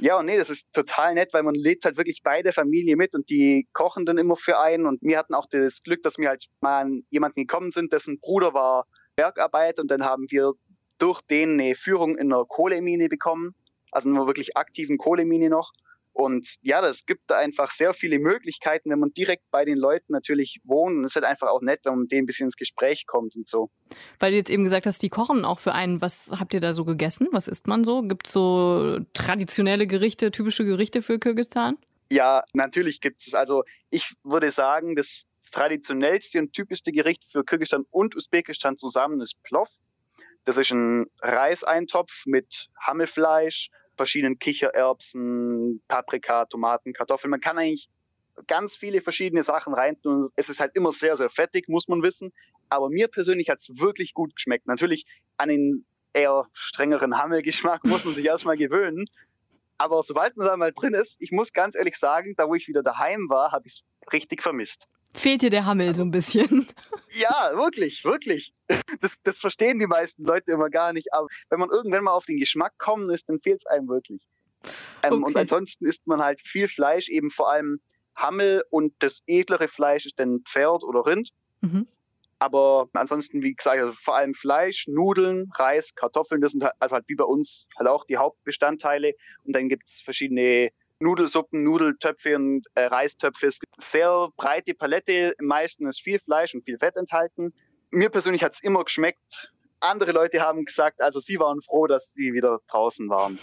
Ja, 0.00 0.16
und 0.18 0.26
nee, 0.26 0.36
das 0.36 0.48
ist 0.48 0.72
total 0.72 1.14
nett, 1.14 1.32
weil 1.32 1.42
man 1.42 1.56
lebt 1.56 1.84
halt 1.84 1.96
wirklich 1.96 2.22
bei 2.22 2.42
der 2.42 2.52
Familie 2.52 2.96
mit 2.96 3.16
und 3.16 3.28
die 3.30 3.66
kochen 3.72 4.06
dann 4.06 4.16
immer 4.16 4.36
für 4.36 4.60
einen. 4.60 4.86
Und 4.86 5.02
wir 5.02 5.18
hatten 5.18 5.34
auch 5.34 5.46
das 5.50 5.82
Glück, 5.82 6.04
dass 6.04 6.18
wir 6.18 6.28
halt 6.28 6.46
mal 6.60 6.82
an 6.82 7.02
jemanden 7.10 7.40
gekommen 7.40 7.72
sind, 7.72 7.92
dessen 7.92 8.20
Bruder 8.20 8.54
war 8.54 8.86
Bergarbeit 9.18 9.80
und 9.80 9.90
dann 9.90 10.04
haben 10.04 10.30
wir 10.30 10.52
durch 10.98 11.20
den 11.22 11.60
eine 11.60 11.74
Führung 11.74 12.16
in 12.16 12.32
einer 12.32 12.44
Kohlemine 12.44 13.08
bekommen, 13.08 13.54
also 13.90 14.08
einer 14.08 14.26
wirklich 14.26 14.56
aktiven 14.56 14.96
Kohlemine 14.96 15.50
noch. 15.50 15.72
Und 16.12 16.56
ja, 16.62 16.80
das 16.80 17.06
gibt 17.06 17.30
da 17.30 17.38
einfach 17.38 17.70
sehr 17.70 17.94
viele 17.94 18.18
Möglichkeiten, 18.18 18.90
wenn 18.90 18.98
man 18.98 19.12
direkt 19.12 19.44
bei 19.52 19.64
den 19.64 19.78
Leuten 19.78 20.12
natürlich 20.12 20.60
wohnt. 20.64 20.96
Und 20.96 21.04
es 21.04 21.12
ist 21.12 21.14
halt 21.16 21.24
einfach 21.24 21.48
auch 21.48 21.62
nett, 21.62 21.80
wenn 21.84 21.92
man 21.92 22.00
mit 22.02 22.12
denen 22.12 22.24
ein 22.24 22.26
bisschen 22.26 22.46
ins 22.46 22.56
Gespräch 22.56 23.06
kommt 23.06 23.36
und 23.36 23.46
so. 23.46 23.70
Weil 24.18 24.32
du 24.32 24.36
jetzt 24.36 24.50
eben 24.50 24.64
gesagt 24.64 24.86
hast, 24.86 25.00
die 25.02 25.10
kochen 25.10 25.44
auch 25.44 25.60
für 25.60 25.74
einen. 25.74 26.00
Was 26.00 26.32
habt 26.38 26.54
ihr 26.54 26.60
da 26.60 26.74
so 26.74 26.84
gegessen? 26.84 27.28
Was 27.30 27.46
isst 27.46 27.68
man 27.68 27.84
so? 27.84 28.02
Gibt 28.02 28.26
es 28.26 28.32
so 28.32 28.98
traditionelle 29.14 29.86
Gerichte, 29.86 30.32
typische 30.32 30.64
Gerichte 30.64 31.02
für 31.02 31.20
Kirgisistan? 31.20 31.76
Ja, 32.10 32.42
natürlich 32.52 33.00
gibt 33.00 33.20
es. 33.24 33.34
Also 33.34 33.62
ich 33.90 34.14
würde 34.24 34.50
sagen, 34.50 34.96
das 34.96 35.28
traditionellste 35.50 36.38
und 36.38 36.52
typischste 36.52 36.92
Gericht 36.92 37.24
für 37.30 37.44
Kirgisistan 37.44 37.84
und 37.90 38.16
Usbekistan 38.16 38.76
zusammen 38.76 39.20
ist 39.20 39.42
Plov. 39.42 39.68
Das 40.44 40.56
ist 40.56 40.70
ein 40.70 41.06
Reiseintopf 41.20 42.24
mit 42.26 42.68
Hammelfleisch, 42.80 43.70
verschiedenen 43.96 44.38
Kichererbsen, 44.38 45.82
Paprika, 45.88 46.46
Tomaten, 46.46 46.92
Kartoffeln. 46.92 47.30
Man 47.30 47.40
kann 47.40 47.58
eigentlich 47.58 47.88
ganz 48.46 48.76
viele 48.76 49.00
verschiedene 49.02 49.42
Sachen 49.42 49.74
reintun. 49.74 50.28
Es 50.36 50.48
ist 50.48 50.60
halt 50.60 50.74
immer 50.74 50.92
sehr, 50.92 51.16
sehr 51.16 51.30
fettig, 51.30 51.68
muss 51.68 51.88
man 51.88 52.02
wissen. 52.02 52.32
Aber 52.68 52.88
mir 52.88 53.08
persönlich 53.08 53.50
hat 53.50 53.58
es 53.58 53.78
wirklich 53.78 54.14
gut 54.14 54.36
geschmeckt. 54.36 54.66
Natürlich 54.66 55.06
an 55.36 55.48
den 55.48 55.84
eher 56.12 56.46
strengeren 56.52 57.18
Hammelgeschmack 57.18 57.84
muss 57.84 58.04
man 58.04 58.14
sich 58.14 58.24
erstmal 58.24 58.56
gewöhnen. 58.56 59.06
Aber 59.78 60.02
sobald 60.02 60.36
man 60.36 60.46
da 60.46 60.56
mal 60.56 60.72
drin 60.72 60.94
ist, 60.94 61.22
ich 61.22 61.30
muss 61.30 61.52
ganz 61.52 61.76
ehrlich 61.76 61.96
sagen, 61.96 62.34
da 62.36 62.48
wo 62.48 62.54
ich 62.54 62.66
wieder 62.68 62.82
daheim 62.82 63.28
war, 63.28 63.52
habe 63.52 63.66
ich 63.66 63.74
es 63.74 64.12
richtig 64.12 64.42
vermisst. 64.42 64.86
Fehlt 65.14 65.42
dir 65.42 65.50
der 65.50 65.64
Hammel 65.64 65.94
so 65.94 66.02
ein 66.02 66.10
bisschen? 66.10 66.66
Ja, 67.10 67.52
wirklich, 67.54 68.04
wirklich. 68.04 68.52
Das, 69.00 69.22
das 69.22 69.40
verstehen 69.40 69.78
die 69.78 69.86
meisten 69.86 70.24
Leute 70.24 70.52
immer 70.52 70.68
gar 70.68 70.92
nicht. 70.92 71.12
Aber 71.14 71.26
wenn 71.48 71.58
man 71.58 71.70
irgendwann 71.70 72.04
mal 72.04 72.12
auf 72.12 72.26
den 72.26 72.38
Geschmack 72.38 72.74
kommen 72.76 73.08
ist, 73.08 73.30
dann 73.30 73.38
fehlt 73.38 73.60
es 73.60 73.66
einem 73.66 73.88
wirklich. 73.88 74.28
Ähm, 75.02 75.14
okay. 75.14 75.24
Und 75.24 75.36
ansonsten 75.38 75.86
isst 75.86 76.06
man 76.06 76.20
halt 76.20 76.42
viel 76.42 76.68
Fleisch, 76.68 77.08
eben 77.08 77.30
vor 77.30 77.50
allem 77.50 77.80
Hammel 78.14 78.62
und 78.68 78.92
das 78.98 79.22
edlere 79.26 79.68
Fleisch 79.68 80.04
ist 80.04 80.18
dann 80.20 80.40
Pferd 80.40 80.84
oder 80.84 81.06
Rind. 81.06 81.30
Mhm. 81.62 81.88
Aber 82.38 82.88
ansonsten, 82.92 83.42
wie 83.42 83.54
gesagt, 83.54 83.78
also 83.78 83.92
vor 83.92 84.16
allem 84.16 84.34
Fleisch, 84.34 84.86
Nudeln, 84.86 85.50
Reis, 85.56 85.94
Kartoffeln, 85.94 86.40
das 86.40 86.52
sind 86.52 86.62
halt, 86.62 86.74
also 86.78 86.94
halt 86.94 87.04
wie 87.08 87.16
bei 87.16 87.24
uns 87.24 87.66
halt 87.76 87.88
auch 87.88 88.04
die 88.04 88.16
Hauptbestandteile. 88.16 89.12
Und 89.44 89.56
dann 89.56 89.68
gibt 89.68 89.84
es 89.86 90.00
verschiedene 90.00 90.70
Nudelsuppen, 91.00 91.62
Nudeltöpfe 91.62 92.36
und 92.36 92.66
äh, 92.74 92.82
Reistöpfe. 92.82 93.46
Es 93.46 93.60
gibt 93.60 93.80
sehr 93.80 94.28
breite 94.36 94.74
Palette. 94.74 95.34
Im 95.38 95.46
meisten 95.46 95.86
ist 95.86 96.00
viel 96.00 96.20
Fleisch 96.20 96.54
und 96.54 96.64
viel 96.64 96.78
Fett 96.78 96.96
enthalten. 96.96 97.52
Mir 97.90 98.10
persönlich 98.10 98.44
hat 98.44 98.54
es 98.54 98.62
immer 98.62 98.84
geschmeckt. 98.84 99.52
Andere 99.80 100.12
Leute 100.12 100.40
haben 100.40 100.64
gesagt, 100.64 101.00
also 101.00 101.20
sie 101.20 101.38
waren 101.38 101.62
froh, 101.62 101.86
dass 101.86 102.12
die 102.12 102.32
wieder 102.32 102.58
draußen 102.68 103.08
waren. 103.08 103.38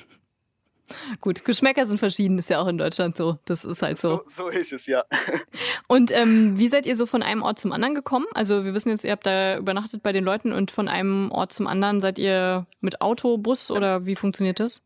Gut, 1.21 1.45
Geschmäcker 1.45 1.85
sind 1.85 1.97
verschieden, 1.97 2.37
ist 2.37 2.49
ja 2.49 2.59
auch 2.61 2.67
in 2.67 2.77
Deutschland 2.77 3.17
so. 3.17 3.37
Das 3.45 3.65
ist 3.65 3.81
halt 3.81 3.97
so. 3.97 4.21
So, 4.25 4.43
so 4.43 4.47
ist 4.49 4.73
es, 4.73 4.85
ja. 4.85 5.03
Und 5.87 6.11
ähm, 6.11 6.57
wie 6.57 6.69
seid 6.69 6.85
ihr 6.85 6.95
so 6.95 7.05
von 7.05 7.23
einem 7.23 7.41
Ort 7.41 7.59
zum 7.59 7.71
anderen 7.71 7.95
gekommen? 7.95 8.25
Also 8.33 8.65
wir 8.65 8.73
wissen 8.73 8.89
jetzt, 8.89 9.03
ihr 9.03 9.11
habt 9.11 9.25
da 9.25 9.57
übernachtet 9.57 10.03
bei 10.03 10.11
den 10.11 10.23
Leuten 10.23 10.53
und 10.53 10.71
von 10.71 10.87
einem 10.87 11.31
Ort 11.31 11.53
zum 11.53 11.67
anderen 11.67 12.01
seid 12.01 12.19
ihr 12.19 12.67
mit 12.81 13.01
Auto, 13.01 13.37
Bus 13.37 13.71
oder 13.71 14.05
wie 14.05 14.15
funktioniert 14.15 14.59
das? 14.59 14.81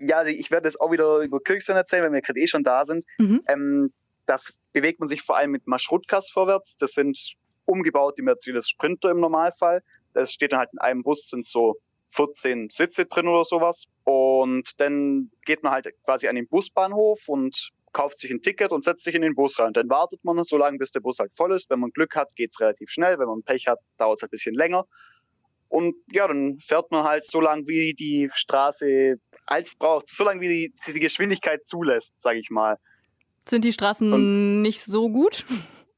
ja, 0.00 0.18
also 0.18 0.30
ich 0.30 0.50
werde 0.50 0.64
das 0.64 0.80
auch 0.80 0.90
wieder 0.90 1.18
über 1.18 1.40
Kirgisistan 1.40 1.76
erzählen, 1.76 2.04
wenn 2.04 2.12
wir 2.12 2.22
gerade 2.22 2.40
eh 2.40 2.46
schon 2.46 2.64
da 2.64 2.84
sind. 2.84 3.04
Mhm. 3.18 3.42
Ähm, 3.46 3.92
da 4.26 4.38
bewegt 4.72 5.00
man 5.00 5.08
sich 5.08 5.22
vor 5.22 5.36
allem 5.36 5.50
mit 5.50 5.66
Maschrutkas 5.66 6.30
vorwärts. 6.30 6.76
Das 6.76 6.92
sind 6.92 7.34
umgebaute 7.66 8.22
Mercedes 8.22 8.68
Sprinter 8.68 9.10
im 9.10 9.20
Normalfall. 9.20 9.82
Das 10.14 10.32
steht 10.32 10.52
dann 10.52 10.60
halt 10.60 10.70
in 10.72 10.78
einem 10.78 11.02
Bus, 11.02 11.28
sind 11.28 11.46
so 11.46 11.76
14 12.10 12.68
Sitze 12.70 13.06
drin 13.06 13.28
oder 13.28 13.44
sowas. 13.44 13.84
Und 14.04 14.80
dann 14.80 15.30
geht 15.44 15.62
man 15.62 15.72
halt 15.72 15.88
quasi 16.04 16.28
an 16.28 16.36
den 16.36 16.48
Busbahnhof 16.48 17.28
und 17.28 17.70
kauft 17.92 18.18
sich 18.18 18.30
ein 18.30 18.42
Ticket 18.42 18.72
und 18.72 18.84
setzt 18.84 19.04
sich 19.04 19.14
in 19.14 19.22
den 19.22 19.34
Bus 19.34 19.58
rein. 19.58 19.72
Dann 19.72 19.88
wartet 19.88 20.24
man 20.24 20.42
so 20.44 20.56
lange, 20.56 20.78
bis 20.78 20.92
der 20.92 21.00
Bus 21.00 21.18
halt 21.18 21.34
voll 21.34 21.54
ist. 21.54 21.70
Wenn 21.70 21.80
man 21.80 21.90
Glück 21.90 22.14
hat, 22.14 22.34
geht 22.36 22.50
es 22.50 22.60
relativ 22.60 22.90
schnell. 22.90 23.18
Wenn 23.18 23.26
man 23.26 23.42
Pech 23.42 23.66
hat, 23.66 23.80
dauert 23.98 24.18
es 24.18 24.22
halt 24.22 24.30
ein 24.30 24.32
bisschen 24.32 24.54
länger. 24.54 24.86
Und 25.68 25.94
ja, 26.12 26.26
dann 26.26 26.58
fährt 26.58 26.90
man 26.90 27.04
halt 27.04 27.24
so 27.24 27.40
lange, 27.40 27.66
wie 27.68 27.94
die 27.94 28.28
Straße 28.32 29.16
als 29.46 29.74
braucht, 29.76 30.08
so 30.08 30.24
lange, 30.24 30.40
wie 30.40 30.48
die, 30.48 30.92
die 30.92 31.00
Geschwindigkeit 31.00 31.66
zulässt, 31.66 32.20
sage 32.20 32.40
ich 32.40 32.50
mal. 32.50 32.76
Sind 33.48 33.64
die 33.64 33.72
Straßen 33.72 34.12
Und 34.12 34.62
nicht 34.62 34.82
so 34.82 35.10
gut? 35.10 35.44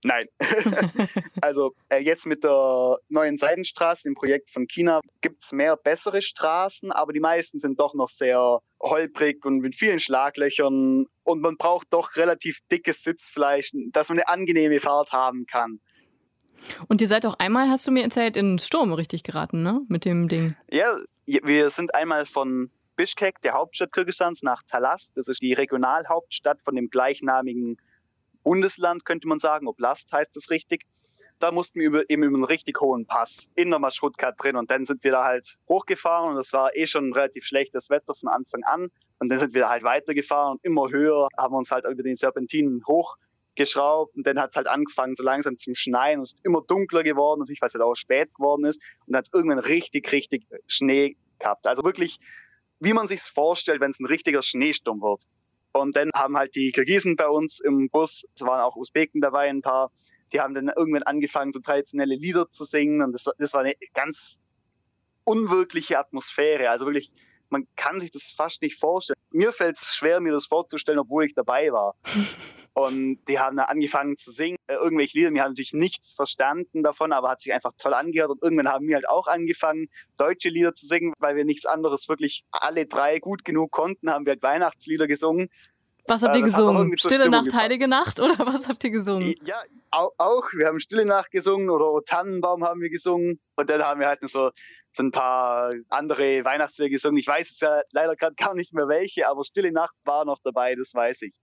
Nein. 0.05 0.27
also 1.41 1.75
äh, 1.89 1.99
jetzt 1.99 2.27
mit 2.27 2.45
der 2.45 2.99
neuen 3.09 3.39
Seidenstraße 3.39 4.09
im 4.09 4.15
Projekt 4.15 4.51
von 4.51 4.67
China 4.67 5.01
gibt 5.21 5.43
es 5.45 5.53
mehr 5.53 5.77
bessere 5.77 6.23
Straßen, 6.23 6.93
aber 6.93 7.13
die 7.13 7.21
meisten 7.21 7.59
sind 7.59 7.79
doch 7.79 7.95
noch 7.95 8.09
sehr 8.09 8.59
holprig 8.81 9.45
und 9.45 9.61
mit 9.61 9.75
vielen 9.75 10.01
Schlaglöchern. 10.01 11.07
Und 11.25 11.41
man 11.41 11.57
braucht 11.57 11.89
doch 11.91 12.17
relativ 12.17 12.59
dickes 12.71 13.03
Sitzfleisch, 13.03 13.73
dass 13.93 14.09
man 14.09 14.19
eine 14.19 14.29
angenehme 14.29 14.81
Fahrt 14.81 15.13
haben 15.13 15.47
kann. 15.47 15.81
Und 16.89 17.01
ihr 17.01 17.09
seid 17.09 17.27
auch 17.27 17.35
einmal, 17.39 17.69
hast 17.69 17.87
du 17.87 17.91
mir 17.91 18.05
erzählt, 18.05 18.37
in 18.37 18.59
Sturm 18.59 18.93
richtig 18.93 19.23
geraten, 19.25 19.63
ne? 19.63 19.81
Mit 19.89 20.05
dem 20.05 20.29
Ding. 20.29 20.55
Ja, 20.71 20.97
wir 21.27 21.71
sind 21.71 21.95
einmal 21.95 22.27
von 22.27 22.71
Bishkek, 22.97 23.41
der 23.43 23.55
Hauptstadt 23.55 23.93
Kirgisistans, 23.93 24.43
nach 24.43 24.63
Talas. 24.67 25.13
Das 25.15 25.29
ist 25.29 25.43
die 25.43 25.53
Regionalhauptstadt 25.55 26.61
von 26.63 26.77
dem 26.77 26.89
gleichnamigen 26.89 27.79
Bundesland, 28.43 29.05
könnte 29.05 29.29
man 29.29 29.39
sagen. 29.39 29.67
Oblast 29.67 30.13
heißt 30.13 30.35
das 30.35 30.51
richtig. 30.51 30.85
Da 31.39 31.51
mussten 31.51 31.81
wir 31.81 31.89
über, 31.89 32.11
eben 32.11 32.23
über 32.23 32.37
einen 32.37 32.45
richtig 32.45 32.81
hohen 32.81 33.07
Pass 33.07 33.51
in 33.57 33.71
der 33.71 33.81
Marschrutka 33.81 34.31
drin 34.33 34.55
und 34.55 34.71
dann 34.71 34.85
sind 34.85 35.03
wir 35.03 35.11
da 35.11 35.25
halt 35.25 35.57
hochgefahren 35.69 36.31
und 36.31 36.37
das 36.37 36.53
war 36.53 36.77
eh 36.77 36.87
schon 36.87 37.13
relativ 37.13 37.45
schlechtes 37.45 37.91
Wetter 37.91 38.15
von 38.15 38.29
Anfang 38.29 38.63
an. 38.63 38.91
Und 39.19 39.31
dann 39.31 39.39
sind 39.39 39.55
wir 39.55 39.69
halt 39.69 39.83
weitergefahren 39.83 40.53
und 40.53 40.65
immer 40.65 40.91
höher 40.91 41.29
haben 41.37 41.53
wir 41.53 41.59
uns 41.59 41.71
halt 41.71 41.85
über 41.85 42.03
den 42.03 42.17
Serpentinen 42.17 42.83
hochgeschraubt 42.87 44.15
und 44.17 44.27
dann 44.27 44.39
hat 44.39 44.51
es 44.51 44.57
halt 44.57 44.69
angefangen 44.69 45.15
so 45.15 45.23
langsam 45.25 45.57
zum 45.57 45.75
Schneien 45.75 46.19
und 46.19 46.25
es 46.25 46.35
ist 46.35 46.45
immer 46.45 46.63
dunkler 46.63 47.03
geworden, 47.03 47.41
natürlich 47.41 47.61
weil 47.61 47.69
es 47.69 47.75
halt 47.75 47.83
auch 47.83 47.95
spät 47.95 48.35
geworden 48.35 48.65
ist 48.65 48.81
und 49.07 49.13
dann 49.13 49.19
hat 49.19 49.27
es 49.27 49.33
irgendwann 49.33 49.59
richtig, 49.59 50.13
richtig 50.13 50.47
Schnee 50.67 51.17
gehabt. 51.41 51.67
Also 51.67 51.85
wirklich, 51.85 52.19
wie 52.81 52.93
man 52.93 53.07
sich 53.07 53.21
vorstellt, 53.23 53.81
wenn 53.81 53.91
es 53.91 54.01
ein 54.01 54.07
richtiger 54.07 54.43
Schneesturm 54.43 55.01
wird. 55.01 55.23
Und 55.73 55.97
dann 55.97 56.11
haben 56.15 56.37
halt 56.37 56.55
die 56.55 56.71
Kirgisen 56.73 57.17
bei 57.17 57.29
uns 57.29 57.61
im 57.61 57.89
Bus, 57.89 58.27
es 58.35 58.43
waren 58.43 58.61
auch 58.61 58.77
Usbeken 58.77 59.21
dabei, 59.21 59.49
ein 59.49 59.63
paar, 59.63 59.91
die 60.33 60.41
haben 60.41 60.55
dann 60.55 60.71
irgendwann 60.77 61.03
angefangen, 61.03 61.53
so 61.53 61.61
traditionelle 61.61 62.15
Lieder 62.15 62.49
zu 62.49 62.65
singen. 62.65 63.03
Und 63.03 63.13
das, 63.13 63.29
das 63.39 63.55
war 63.55 63.63
eine 63.63 63.75
ganz 63.95 64.41
unwirkliche 65.25 65.99
Atmosphäre. 65.99 66.71
Also 66.71 66.87
wirklich, 66.87 67.11
man 67.49 67.67
kann 67.77 68.01
sich 68.01 68.11
das 68.11 68.33
fast 68.37 68.63
nicht 68.63 68.79
vorstellen. 68.79 69.19
Mir 69.31 69.53
fällt 69.53 69.77
es 69.77 69.95
schwer, 69.95 70.21
mir 70.21 70.33
das 70.33 70.47
vorzustellen, 70.47 70.99
obwohl 70.99 71.25
ich 71.25 71.35
dabei 71.35 71.73
war. 71.73 71.95
Und 72.75 73.19
die 73.29 73.39
haben 73.39 73.57
dann 73.57 73.67
angefangen 73.67 74.17
zu 74.17 74.31
singen, 74.31 74.57
äh, 74.67 74.75
irgendwelche 74.75 75.19
Lieder. 75.19 75.35
Wir 75.35 75.43
haben 75.43 75.51
natürlich 75.51 75.75
nichts 75.75 76.15
verstanden 76.15 76.83
davon, 76.83 77.13
aber 77.13 77.29
hat 77.29 77.41
sich 77.43 77.53
einfach 77.53 77.73
toll 77.77 77.93
angehört. 77.93 78.31
Und 78.31 78.43
irgendwann 78.43 78.69
haben 78.69 78.87
wir 78.89 78.95
halt 78.95 79.09
auch 79.09 79.27
angefangen, 79.27 79.89
deutsche 80.17 80.49
Lieder 80.49 80.75
zu 80.75 80.87
singen, 80.87 81.13
weil 81.19 81.37
wir 81.37 81.45
nichts 81.45 81.67
anderes 81.67 82.09
wirklich 82.09 82.45
alle 82.51 82.87
drei 82.87 83.19
gut 83.19 83.45
genug 83.45 83.73
konnten, 83.73 84.11
haben 84.11 84.25
wir 84.25 84.33
halt 84.33 84.43
Weihnachtslieder 84.43 85.07
gesungen. 85.07 85.51
Was 86.09 86.23
habt 86.23 86.35
ihr 86.35 86.41
äh, 86.41 86.45
gesungen? 86.45 86.97
Stille 86.99 87.29
Nacht, 87.29 87.45
gebracht. 87.45 87.63
Heilige 87.63 87.89
Nacht 87.89 88.21
oder 88.21 88.39
was 88.47 88.69
habt 88.69 88.83
ihr 88.85 88.91
gesungen? 88.91 89.35
Ja, 89.45 89.63
auch. 89.91 90.45
Wir 90.53 90.67
haben 90.67 90.81
Stille 90.81 91.05
Nacht 91.05 91.31
gesungen 91.31 91.69
oder 91.69 91.93
O 91.93 92.01
Tannenbaum 92.01 92.65
haben 92.65 92.81
wir 92.81 92.91
gesungen. 92.91 93.39
Und 93.57 93.71
dann 93.71 93.83
haben 93.83 94.01
wir 94.01 94.09
halt 94.09 94.21
so, 94.29 94.51
so 94.93 95.03
ein 95.03 95.11
paar 95.11 95.73
andere 95.91 96.45
Weihnachtslieder 96.45 96.91
gesungen. 96.91 97.19
Ich 97.19 97.27
weiß 97.27 97.51
jetzt 97.51 97.61
ja 97.61 97.83
leider 97.93 98.17
gerade 98.17 98.35
gar 98.35 98.55
nicht 98.55 98.73
mehr 98.73 98.89
welche, 98.89 99.29
aber 99.29 99.45
Stille 99.45 99.73
Nacht 99.73 99.95
war 100.05 100.25
noch 100.25 100.39
dabei, 100.43 100.75
das 100.75 100.95
weiß 100.95 101.23
ich. 101.23 101.35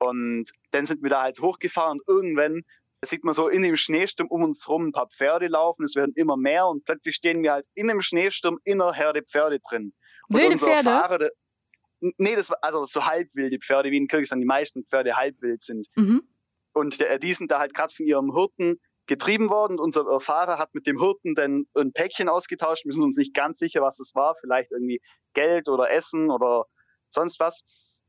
Und 0.00 0.50
dann 0.70 0.86
sind 0.86 1.02
wir 1.02 1.10
da 1.10 1.22
halt 1.22 1.40
hochgefahren 1.40 1.98
und 1.98 2.08
irgendwann 2.08 2.62
sieht 3.04 3.24
man 3.24 3.34
so 3.34 3.48
in 3.48 3.62
dem 3.62 3.76
Schneesturm 3.76 4.28
um 4.28 4.42
uns 4.42 4.68
rum 4.68 4.88
ein 4.88 4.92
paar 4.92 5.08
Pferde 5.08 5.46
laufen, 5.46 5.84
es 5.84 5.94
werden 5.94 6.12
immer 6.16 6.36
mehr 6.36 6.66
und 6.66 6.84
plötzlich 6.84 7.14
stehen 7.14 7.42
wir 7.42 7.52
halt 7.52 7.66
in 7.74 7.88
dem 7.88 8.02
Schneesturm 8.02 8.58
in 8.64 8.80
einer 8.80 8.92
Herde 8.92 9.22
Pferde 9.22 9.60
drin. 9.60 9.92
Und 10.28 10.38
Wilde 10.38 10.58
Pferde? 10.58 10.90
Fahrer, 10.90 11.18
der, 11.18 11.32
nee, 12.00 12.34
das 12.34 12.50
war 12.50 12.58
also 12.62 12.84
so 12.86 13.04
halbwilde 13.04 13.58
Pferde, 13.58 13.90
wie 13.90 13.96
in 13.96 14.08
Kirgisistan 14.08 14.40
die 14.40 14.46
meisten 14.46 14.84
Pferde 14.84 15.16
halbwild 15.16 15.62
sind. 15.62 15.86
Mhm. 15.94 16.22
Und 16.74 17.00
der, 17.00 17.18
die 17.18 17.34
sind 17.34 17.50
da 17.50 17.58
halt 17.58 17.74
gerade 17.74 17.94
von 17.94 18.06
ihrem 18.06 18.34
Hirten 18.34 18.80
getrieben 19.06 19.48
worden. 19.48 19.78
Und 19.78 19.80
unser 19.80 20.20
Fahrer 20.20 20.58
hat 20.58 20.74
mit 20.74 20.86
dem 20.86 21.00
Hirten 21.00 21.34
dann 21.34 21.66
ein 21.74 21.92
Päckchen 21.92 22.28
ausgetauscht. 22.28 22.84
Wir 22.84 22.92
sind 22.92 23.02
uns 23.02 23.16
nicht 23.16 23.34
ganz 23.34 23.58
sicher, 23.58 23.80
was 23.80 23.98
es 23.98 24.14
war. 24.14 24.36
Vielleicht 24.40 24.70
irgendwie 24.70 25.00
Geld 25.34 25.68
oder 25.68 25.90
Essen 25.90 26.30
oder 26.30 26.66
sonst 27.08 27.40
was. 27.40 27.62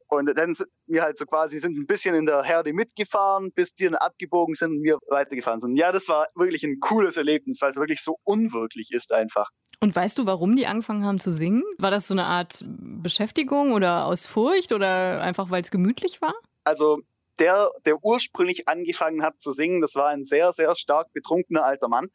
Und 0.09 0.35
dann 0.37 0.53
sind 0.53 0.69
wir 0.87 1.03
halt 1.03 1.17
so 1.17 1.25
quasi 1.25 1.59
sind 1.59 1.77
ein 1.77 1.85
bisschen 1.85 2.15
in 2.15 2.25
der 2.25 2.43
Herde 2.43 2.73
mitgefahren, 2.73 3.51
bis 3.53 3.75
die 3.75 3.85
dann 3.85 3.95
abgebogen 3.95 4.55
sind 4.55 4.71
und 4.71 4.83
wir 4.83 4.97
weitergefahren 5.07 5.59
sind. 5.59 5.77
Ja, 5.77 5.91
das 5.91 6.07
war 6.09 6.27
wirklich 6.35 6.63
ein 6.63 6.79
cooles 6.79 7.15
Erlebnis, 7.15 7.61
weil 7.61 7.69
es 7.69 7.77
wirklich 7.77 8.01
so 8.01 8.17
unwirklich 8.23 8.91
ist 8.91 9.13
einfach. 9.13 9.49
Und 9.81 9.95
weißt 9.95 10.17
du, 10.17 10.25
warum 10.25 10.55
die 10.55 10.67
angefangen 10.67 11.05
haben 11.05 11.19
zu 11.19 11.31
singen? 11.31 11.63
War 11.77 11.91
das 11.91 12.07
so 12.07 12.13
eine 12.13 12.25
Art 12.25 12.65
Beschäftigung 12.67 13.71
oder 13.71 14.05
aus 14.05 14.25
Furcht 14.25 14.73
oder 14.73 15.21
einfach 15.21 15.51
weil 15.51 15.61
es 15.61 15.71
gemütlich 15.71 16.21
war? 16.21 16.33
Also 16.63 16.99
der, 17.37 17.69
der 17.85 18.03
ursprünglich 18.03 18.67
angefangen 18.67 19.23
hat 19.23 19.39
zu 19.39 19.51
singen, 19.51 19.79
das 19.79 19.95
war 19.95 20.09
ein 20.09 20.23
sehr, 20.23 20.51
sehr 20.51 20.75
stark 20.75 21.13
betrunkener 21.13 21.63
alter 21.63 21.87
Mann. 21.87 22.07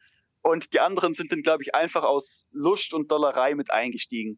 Und 0.43 0.73
die 0.73 0.79
anderen 0.79 1.15
sind 1.15 1.31
dann, 1.31 1.41
glaube 1.41 1.63
ich, 1.63 1.73
einfach 1.73 2.03
aus 2.03 2.45
Lust 2.51 2.93
und 2.93 3.11
Dollerei 3.11 3.55
mit 3.55 3.71
eingestiegen. 3.71 4.37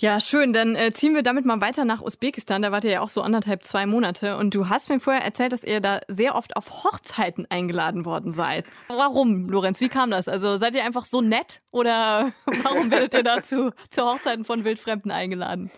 Ja, 0.00 0.20
schön. 0.20 0.52
Dann 0.52 0.76
äh, 0.76 0.92
ziehen 0.92 1.16
wir 1.16 1.24
damit 1.24 1.44
mal 1.44 1.60
weiter 1.60 1.84
nach 1.84 2.00
Usbekistan. 2.00 2.62
Da 2.62 2.70
wart 2.70 2.84
ihr 2.84 2.92
ja 2.92 3.00
auch 3.00 3.08
so 3.08 3.20
anderthalb, 3.20 3.64
zwei 3.64 3.84
Monate. 3.84 4.36
Und 4.36 4.54
du 4.54 4.68
hast 4.68 4.90
mir 4.90 5.00
vorher 5.00 5.24
erzählt, 5.24 5.52
dass 5.52 5.64
ihr 5.64 5.80
da 5.80 6.00
sehr 6.06 6.36
oft 6.36 6.56
auf 6.56 6.84
Hochzeiten 6.84 7.50
eingeladen 7.50 8.04
worden 8.04 8.30
seid. 8.30 8.64
Warum, 8.86 9.48
Lorenz? 9.48 9.80
Wie 9.80 9.88
kam 9.88 10.12
das? 10.12 10.28
Also 10.28 10.56
seid 10.56 10.76
ihr 10.76 10.84
einfach 10.84 11.04
so 11.04 11.20
nett 11.20 11.62
oder 11.72 12.32
warum 12.62 12.92
werdet 12.92 13.12
ihr 13.12 13.24
dazu 13.24 13.72
zu 13.90 14.04
Hochzeiten 14.04 14.44
von 14.44 14.62
Wildfremden 14.62 15.10
eingeladen? 15.10 15.68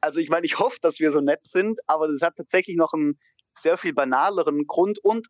Also 0.00 0.18
ich 0.18 0.28
meine, 0.28 0.44
ich 0.44 0.58
hoffe, 0.58 0.78
dass 0.82 0.98
wir 0.98 1.12
so 1.12 1.20
nett 1.20 1.46
sind, 1.46 1.78
aber 1.86 2.08
das 2.08 2.22
hat 2.22 2.34
tatsächlich 2.34 2.76
noch 2.76 2.92
einen 2.94 3.16
sehr 3.52 3.78
viel 3.78 3.92
banaleren 3.92 4.66
Grund 4.66 4.98
und 5.04 5.28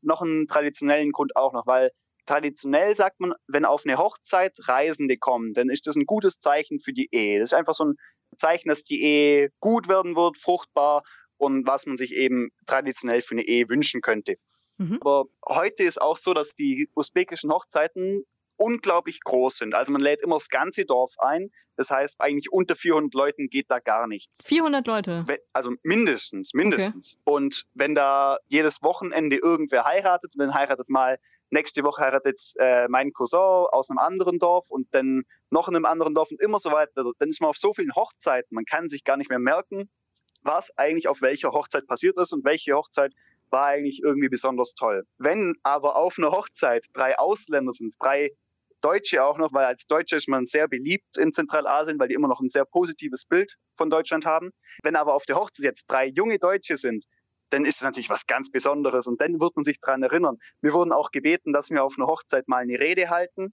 noch 0.00 0.22
einen 0.22 0.46
traditionellen 0.46 1.12
Grund 1.12 1.36
auch 1.36 1.52
noch, 1.52 1.66
weil 1.66 1.90
traditionell 2.26 2.94
sagt 2.94 3.20
man, 3.20 3.32
wenn 3.46 3.64
auf 3.64 3.82
eine 3.84 3.98
Hochzeit 3.98 4.52
Reisende 4.62 5.16
kommen, 5.16 5.54
dann 5.54 5.70
ist 5.70 5.86
das 5.86 5.96
ein 5.96 6.06
gutes 6.06 6.38
Zeichen 6.38 6.80
für 6.80 6.92
die 6.92 7.08
Ehe. 7.12 7.38
Das 7.38 7.50
ist 7.50 7.58
einfach 7.58 7.74
so 7.74 7.84
ein 7.84 7.94
Zeichen, 8.36 8.68
dass 8.68 8.82
die 8.84 9.02
Ehe 9.02 9.50
gut 9.60 9.88
werden 9.88 10.16
wird, 10.16 10.36
fruchtbar 10.36 11.02
und 11.38 11.66
was 11.66 11.86
man 11.86 11.96
sich 11.96 12.14
eben 12.14 12.50
traditionell 12.66 13.22
für 13.22 13.34
eine 13.34 13.46
Ehe 13.46 13.68
wünschen 13.68 14.00
könnte. 14.00 14.36
Mhm. 14.78 14.98
Aber 15.00 15.26
heute 15.46 15.84
ist 15.84 16.00
auch 16.00 16.16
so, 16.16 16.34
dass 16.34 16.54
die 16.54 16.88
usbekischen 16.94 17.50
Hochzeiten 17.50 18.24
unglaublich 18.58 19.20
groß 19.22 19.58
sind. 19.58 19.74
Also 19.74 19.92
man 19.92 20.00
lädt 20.00 20.22
immer 20.22 20.36
das 20.36 20.48
ganze 20.48 20.84
Dorf 20.84 21.12
ein. 21.18 21.50
Das 21.76 21.90
heißt, 21.90 22.20
eigentlich 22.20 22.50
unter 22.50 22.74
400 22.74 23.14
Leuten 23.14 23.48
geht 23.48 23.70
da 23.70 23.80
gar 23.80 24.06
nichts. 24.06 24.46
400 24.46 24.86
Leute? 24.86 25.26
Also 25.52 25.72
mindestens, 25.82 26.54
mindestens. 26.54 27.18
Okay. 27.24 27.36
Und 27.36 27.64
wenn 27.74 27.94
da 27.94 28.38
jedes 28.46 28.82
Wochenende 28.82 29.36
irgendwer 29.36 29.84
heiratet 29.84 30.32
und 30.34 30.40
dann 30.40 30.54
heiratet 30.54 30.88
mal 30.88 31.18
nächste 31.50 31.82
Woche 31.82 32.02
heiratet 32.02 32.40
äh, 32.58 32.88
mein 32.88 33.12
Cousin 33.12 33.66
aus 33.70 33.90
einem 33.90 33.98
anderen 33.98 34.38
Dorf 34.38 34.70
und 34.70 34.92
dann 34.94 35.22
noch 35.50 35.68
in 35.68 35.76
einem 35.76 35.84
anderen 35.84 36.14
Dorf 36.14 36.30
und 36.30 36.40
immer 36.40 36.58
so 36.58 36.70
weiter. 36.70 37.04
Dann 37.18 37.28
ist 37.28 37.40
man 37.40 37.50
auf 37.50 37.56
so 37.56 37.72
vielen 37.74 37.94
Hochzeiten, 37.94 38.54
man 38.54 38.64
kann 38.64 38.88
sich 38.88 39.04
gar 39.04 39.16
nicht 39.16 39.30
mehr 39.30 39.38
merken, 39.38 39.90
was 40.42 40.76
eigentlich 40.76 41.08
auf 41.08 41.22
welcher 41.22 41.52
Hochzeit 41.52 41.86
passiert 41.86 42.18
ist 42.18 42.32
und 42.32 42.44
welche 42.44 42.74
Hochzeit 42.74 43.12
war 43.50 43.66
eigentlich 43.66 44.00
irgendwie 44.02 44.28
besonders 44.28 44.74
toll. 44.74 45.04
Wenn 45.18 45.54
aber 45.62 45.96
auf 45.96 46.18
einer 46.18 46.32
Hochzeit 46.32 46.84
drei 46.92 47.16
Ausländer 47.18 47.72
sind, 47.72 47.94
drei 48.00 48.30
Deutsche 48.80 49.24
auch 49.24 49.38
noch, 49.38 49.52
weil 49.52 49.64
als 49.64 49.86
Deutsche 49.86 50.16
ist 50.16 50.28
man 50.28 50.44
sehr 50.44 50.68
beliebt 50.68 51.16
in 51.16 51.32
Zentralasien, 51.32 51.98
weil 51.98 52.08
die 52.08 52.14
immer 52.14 52.28
noch 52.28 52.40
ein 52.40 52.50
sehr 52.50 52.64
positives 52.64 53.24
Bild 53.24 53.54
von 53.76 53.90
Deutschland 53.90 54.26
haben. 54.26 54.50
Wenn 54.82 54.96
aber 54.96 55.14
auf 55.14 55.24
der 55.24 55.36
Hochzeit 55.36 55.64
jetzt 55.64 55.86
drei 55.86 56.06
junge 56.06 56.38
Deutsche 56.38 56.76
sind, 56.76 57.04
dann 57.50 57.64
ist 57.64 57.76
es 57.76 57.82
natürlich 57.82 58.10
was 58.10 58.26
ganz 58.26 58.50
Besonderes 58.50 59.06
und 59.06 59.20
dann 59.20 59.40
wird 59.40 59.56
man 59.56 59.62
sich 59.62 59.78
daran 59.80 60.02
erinnern. 60.02 60.38
Wir 60.60 60.72
wurden 60.72 60.92
auch 60.92 61.10
gebeten, 61.10 61.52
dass 61.52 61.70
wir 61.70 61.84
auf 61.84 61.94
einer 61.98 62.06
Hochzeit 62.06 62.48
mal 62.48 62.58
eine 62.58 62.78
Rede 62.78 63.10
halten. 63.10 63.52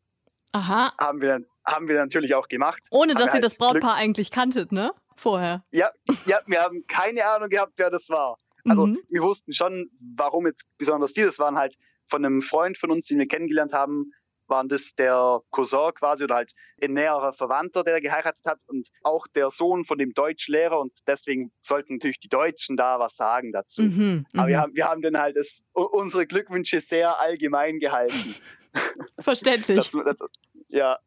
Aha. 0.52 0.92
Haben 1.00 1.22
wir, 1.22 1.42
haben 1.66 1.88
wir 1.88 1.96
natürlich 1.96 2.36
auch 2.36 2.48
gemacht. 2.48 2.82
Ohne 2.92 3.16
dass 3.16 3.34
ihr 3.34 3.42
das 3.42 3.58
Brautpaar 3.58 3.80
Glück. 3.80 4.04
eigentlich 4.04 4.32
kanntet, 4.32 4.72
ne? 4.72 4.94
Vorher. 5.16 5.64
Ja, 5.72 5.90
ja, 6.26 6.40
wir 6.48 6.62
haben 6.62 6.86
keine 6.88 7.26
Ahnung 7.26 7.50
gehabt, 7.50 7.74
wer 7.78 7.90
das 7.90 8.10
war. 8.10 8.38
Also 8.66 8.88
mhm. 8.88 9.00
wir 9.10 9.22
wussten 9.22 9.54
schon, 9.54 9.90
warum 10.16 10.48
jetzt 10.48 10.68
besonders 10.78 11.14
die. 11.14 11.22
Das 11.24 11.40
waren 11.40 11.58
halt 11.58 11.76
von 12.08 12.26
einem 12.26 12.42
Freund 12.42 12.78
von 12.78 12.92
uns, 12.92 13.08
den 13.08 13.20
wir 13.20 13.28
kennengelernt 13.28 13.74
haben, 13.74 14.12
waren 14.54 14.70
das 14.70 14.94
der 14.94 15.42
Cousin 15.50 15.92
quasi 15.96 16.24
oder 16.24 16.36
halt 16.36 16.54
ein 16.82 16.94
näherer 16.94 17.34
Verwandter, 17.34 17.84
der 17.84 18.00
geheiratet 18.00 18.46
hat 18.46 18.62
und 18.68 18.90
auch 19.02 19.26
der 19.28 19.50
Sohn 19.50 19.84
von 19.84 19.98
dem 19.98 20.14
Deutschlehrer 20.14 20.80
und 20.80 21.00
deswegen 21.08 21.52
sollten 21.60 21.96
natürlich 21.96 22.20
die 22.20 22.30
Deutschen 22.30 22.78
da 22.78 23.00
was 23.00 23.16
sagen 23.16 23.52
dazu. 23.52 23.82
Mhm, 23.82 24.28
Aber 24.34 24.48
wir 24.48 24.58
mhm. 24.58 24.62
haben, 24.62 24.76
wir 24.76 24.88
haben 24.88 25.02
dann 25.02 25.18
halt 25.18 25.38
das, 25.38 25.64
unsere 25.74 26.28
Glückwünsche 26.28 26.80
sehr 26.80 27.20
allgemein 27.20 27.80
gehalten. 27.80 28.36
Verständlich. 29.20 29.78
Das, 29.78 29.92
das, 29.92 30.30
ja, 30.68 31.00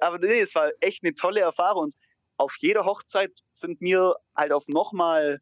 aber 0.00 0.18
nee, 0.18 0.40
es 0.40 0.54
war 0.54 0.70
echt 0.80 1.04
eine 1.04 1.14
tolle 1.14 1.40
Erfahrung 1.40 1.84
und 1.84 1.94
auf 2.38 2.56
jeder 2.60 2.86
Hochzeit 2.86 3.32
sind 3.52 3.80
wir 3.80 4.16
halt 4.34 4.52
auf 4.52 4.68
nochmal 4.68 5.40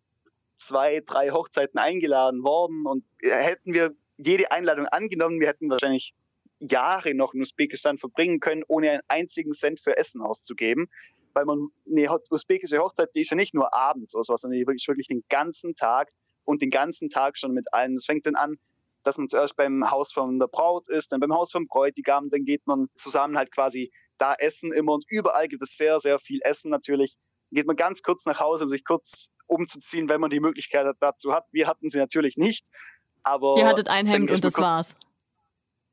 zwei, 0.57 1.03
drei 1.07 1.31
Hochzeiten 1.31 1.79
eingeladen 1.79 2.43
worden 2.43 2.85
und 2.87 3.05
hätten 3.23 3.75
wir 3.75 3.95
jede 4.17 4.51
Einladung 4.51 4.87
angenommen, 4.87 5.41
wir 5.41 5.49
hätten 5.49 5.71
wahrscheinlich 5.71 6.15
Jahre 6.61 7.15
noch 7.15 7.35
in 7.35 7.43
Usbekistan 7.43 7.99
verbringen 7.99 8.41
können, 8.41 8.63
ohne 8.69 8.91
einen 8.91 9.03
einzigen 9.09 9.53
Cent 9.53 9.81
für 9.81 9.97
Essen 9.97 10.23
auszugeben. 10.23 10.89
Weil 11.35 11.47
man 11.47 11.69
eine 11.91 12.17
usbekische 12.31 12.79
Hochzeit, 12.79 13.11
die 13.15 13.23
ist 13.23 13.31
ja 13.31 13.37
nicht 13.37 13.55
nur 13.55 13.75
abends 13.75 14.15
oder 14.15 14.23
sowas, 14.23 14.43
sondern 14.43 14.59
die 14.61 14.67
wirklich, 14.67 14.87
wirklich 14.87 15.09
den 15.09 15.25
ganzen 15.29 15.75
Tag 15.75 16.11
und 16.45 16.63
den 16.63 16.71
ganzen 16.71 17.09
Tag 17.09 17.37
schon 17.37 17.53
mit 17.53 17.73
allen. 17.73 17.97
Es 17.97 18.07
fängt 18.07 18.27
dann 18.27 18.37
an, 18.37 18.57
dass 19.03 19.19
man 19.19 19.29
zuerst 19.29 19.57
beim 19.57 19.91
Haus 19.91 20.13
von 20.13 20.39
der 20.39 20.47
Braut 20.47 20.89
ist, 20.89 21.13
dann 21.13 21.21
beim 21.21 21.35
Haus 21.35 21.53
vom 21.53 21.67
Bräutigam, 21.67 22.31
dann 22.31 22.45
geht 22.45 22.67
man 22.67 22.89
zusammen 22.97 23.37
halt 23.37 23.53
quasi 23.53 23.93
da 24.19 24.35
essen 24.35 24.73
immer 24.73 24.93
und 24.93 25.05
überall 25.09 25.49
gibt 25.49 25.63
es 25.63 25.77
sehr, 25.77 25.99
sehr 26.01 26.19
viel 26.19 26.41
Essen 26.43 26.71
natürlich. 26.71 27.17
Dann 27.51 27.57
geht 27.57 27.67
man 27.67 27.77
ganz 27.77 28.03
kurz 28.03 28.25
nach 28.27 28.41
Hause, 28.41 28.65
um 28.65 28.71
sich 28.71 28.85
kurz 28.85 29.31
umzuziehen, 29.47 30.09
wenn 30.09 30.21
man 30.21 30.31
die 30.31 30.41
Möglichkeit 30.41 30.87
dazu 31.01 31.33
hat. 31.33 31.47
Wir 31.53 31.67
hatten 31.67 31.91
sie 31.91 31.99
natürlich 31.99 32.37
nicht, 32.37 32.67
aber... 33.23 33.57
Ihr 33.59 33.67
hattet 33.67 33.89
ein 33.89 34.07
Hemd 34.07 34.31
und 34.31 34.45
das 34.45 34.57
war's. 34.57 34.95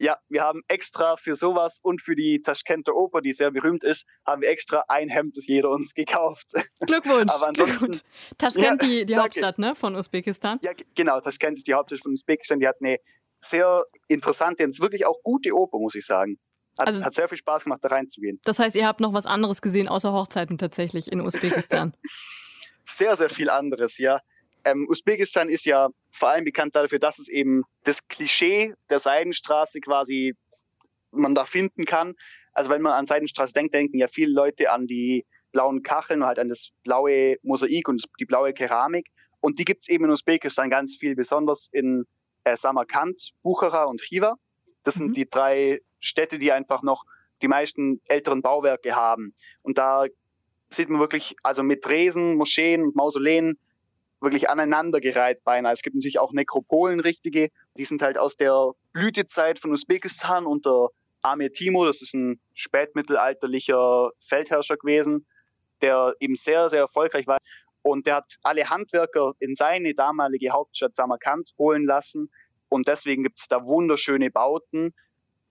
Ja, 0.01 0.17
wir 0.29 0.41
haben 0.41 0.63
extra 0.67 1.15
für 1.15 1.35
sowas 1.35 1.77
und 1.83 2.01
für 2.01 2.15
die 2.15 2.41
Taschkenter 2.41 2.95
Oper, 2.95 3.21
die 3.21 3.33
sehr 3.33 3.51
berühmt 3.51 3.83
ist, 3.83 4.07
haben 4.25 4.41
wir 4.41 4.49
extra 4.49 4.83
ein 4.87 5.09
Hemd, 5.09 5.37
das 5.37 5.45
jeder 5.45 5.69
uns 5.69 5.93
gekauft. 5.95 6.53
Glückwunsch. 6.79 7.31
Aber 7.31 7.49
ansonsten. 7.49 7.85
Glückwunsch. 7.85 7.99
Taschkent, 8.39 8.81
ja, 8.81 8.87
die, 8.87 9.05
die 9.05 9.15
Hauptstadt 9.15 9.59
ne, 9.59 9.75
von 9.75 9.95
Usbekistan. 9.95 10.57
Ja, 10.63 10.71
genau. 10.95 11.19
Taschkent 11.19 11.55
ist 11.55 11.67
die 11.67 11.75
Hauptstadt 11.75 12.01
von 12.01 12.13
Usbekistan. 12.13 12.59
Die 12.59 12.67
hat 12.67 12.77
eine 12.81 12.97
sehr 13.39 13.85
interessante 14.07 14.63
und 14.63 14.79
wirklich 14.79 15.05
auch 15.05 15.21
gute 15.21 15.55
Oper, 15.55 15.77
muss 15.77 15.93
ich 15.93 16.05
sagen. 16.05 16.39
Hat, 16.79 16.87
also, 16.87 17.03
hat 17.03 17.13
sehr 17.13 17.27
viel 17.27 17.37
Spaß 17.37 17.65
gemacht, 17.65 17.81
da 17.83 17.89
reinzugehen. 17.89 18.39
Das 18.43 18.57
heißt, 18.57 18.75
ihr 18.75 18.87
habt 18.87 19.01
noch 19.01 19.13
was 19.13 19.27
anderes 19.27 19.61
gesehen, 19.61 19.87
außer 19.87 20.11
Hochzeiten 20.13 20.57
tatsächlich 20.57 21.11
in 21.11 21.21
Usbekistan? 21.21 21.93
sehr, 22.83 23.15
sehr 23.15 23.29
viel 23.29 23.51
anderes, 23.51 23.99
ja. 23.99 24.19
Ähm, 24.63 24.87
Usbekistan 24.89 25.47
ist 25.49 25.65
ja 25.65 25.89
vor 26.11 26.29
allem 26.29 26.45
bekannt 26.45 26.75
dafür, 26.75 26.99
dass 26.99 27.19
es 27.19 27.29
eben 27.29 27.63
das 27.83 28.07
Klischee 28.07 28.73
der 28.89 28.99
Seidenstraße 28.99 29.79
quasi 29.79 30.35
man 31.11 31.35
da 31.35 31.45
finden 31.45 31.85
kann. 31.85 32.15
Also 32.53 32.69
wenn 32.69 32.81
man 32.81 32.93
an 32.93 33.05
Seidenstraße 33.05 33.53
denkt, 33.53 33.73
denken 33.73 33.97
ja 33.97 34.07
viele 34.07 34.33
Leute 34.33 34.71
an 34.71 34.87
die 34.87 35.25
blauen 35.51 35.83
Kacheln 35.83 36.21
und 36.21 36.27
halt 36.27 36.39
an 36.39 36.49
das 36.49 36.71
blaue 36.83 37.35
Mosaik 37.43 37.87
und 37.87 38.03
die 38.19 38.25
blaue 38.25 38.53
Keramik. 38.53 39.07
Und 39.41 39.59
die 39.59 39.65
gibt 39.65 39.81
es 39.81 39.89
eben 39.89 40.05
in 40.05 40.11
Usbekistan 40.11 40.69
ganz 40.69 40.95
viel, 40.95 41.15
besonders 41.15 41.67
in 41.71 42.05
äh, 42.43 42.55
Samarkand, 42.55 43.31
Buchara 43.41 43.85
und 43.85 44.01
Khiva. 44.01 44.35
Das 44.83 44.95
mhm. 44.95 44.99
sind 44.99 45.17
die 45.17 45.29
drei 45.29 45.81
Städte, 45.99 46.39
die 46.39 46.51
einfach 46.51 46.83
noch 46.83 47.03
die 47.41 47.47
meisten 47.47 48.01
älteren 48.07 48.41
Bauwerke 48.41 48.95
haben. 48.95 49.33
Und 49.63 49.77
da 49.77 50.05
sieht 50.69 50.89
man 50.89 50.99
wirklich, 50.99 51.35
also 51.43 51.63
mit 51.63 51.83
Tresen, 51.83 52.35
Moscheen 52.35 52.83
und 52.83 52.95
Mausoleen 52.95 53.57
wirklich 54.21 54.49
aneinandergereiht 54.49 55.43
beinahe. 55.43 55.73
Es 55.73 55.81
gibt 55.81 55.95
natürlich 55.95 56.19
auch 56.19 56.31
Nekropolen, 56.31 56.99
richtige. 56.99 57.49
Die 57.77 57.85
sind 57.85 58.01
halt 58.01 58.17
aus 58.17 58.37
der 58.37 58.71
Blütezeit 58.93 59.59
von 59.59 59.71
Usbekistan 59.71 60.45
unter 60.45 60.89
Amir 61.21 61.51
Timur. 61.51 61.87
Das 61.87 62.01
ist 62.01 62.13
ein 62.13 62.39
spätmittelalterlicher 62.53 64.11
Feldherrscher 64.19 64.77
gewesen, 64.77 65.25
der 65.81 66.13
eben 66.19 66.35
sehr, 66.35 66.69
sehr 66.69 66.81
erfolgreich 66.81 67.27
war. 67.27 67.37
Und 67.81 68.05
der 68.05 68.15
hat 68.15 68.35
alle 68.43 68.69
Handwerker 68.69 69.33
in 69.39 69.55
seine 69.55 69.95
damalige 69.95 70.51
Hauptstadt 70.51 70.95
Samarkand 70.95 71.51
holen 71.57 71.85
lassen. 71.85 72.31
Und 72.69 72.87
deswegen 72.87 73.23
gibt 73.23 73.39
es 73.39 73.47
da 73.47 73.65
wunderschöne 73.65 74.29
Bauten. 74.29 74.93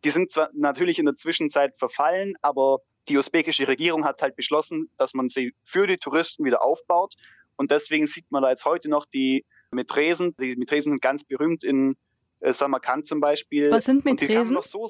Die 0.05 0.11
sind 0.11 0.31
zwar 0.33 0.49
natürlich 0.55 0.99
in 0.99 1.07
der 1.07 1.17
Zwischenzeit 1.17 1.75
verfallen, 1.77 2.35
aber 2.41 2.79
die 3.09 3.19
usbekische 3.19 3.67
Regierung 3.67 4.05
hat 4.05 4.23
halt 4.23 4.37
beschlossen, 4.37 4.89
dass 4.97 5.15
man 5.15 5.29
sie 5.29 5.55
für 5.65 5.87
die 5.87 5.97
Touristen 5.97 6.45
wieder 6.45 6.63
aufbaut. 6.63 7.15
Und 7.61 7.71
deswegen 7.71 8.07
sieht 8.07 8.25
man 8.31 8.43
da 8.43 8.49
jetzt 8.49 8.65
heute 8.65 8.89
noch 8.89 9.05
die 9.05 9.45
Metresen. 9.71 10.35
Die 10.41 10.57
Metresen 10.57 10.93
sind 10.93 11.03
ganz 11.03 11.25
berühmt 11.25 11.63
in 11.63 11.95
äh, 12.41 12.55
Samarkand 12.55 13.07
zum 13.07 13.21
Beispiel. 13.21 13.71
Was 13.71 13.85
sind 13.85 14.03
Metresen? 14.03 14.57
So, 14.63 14.89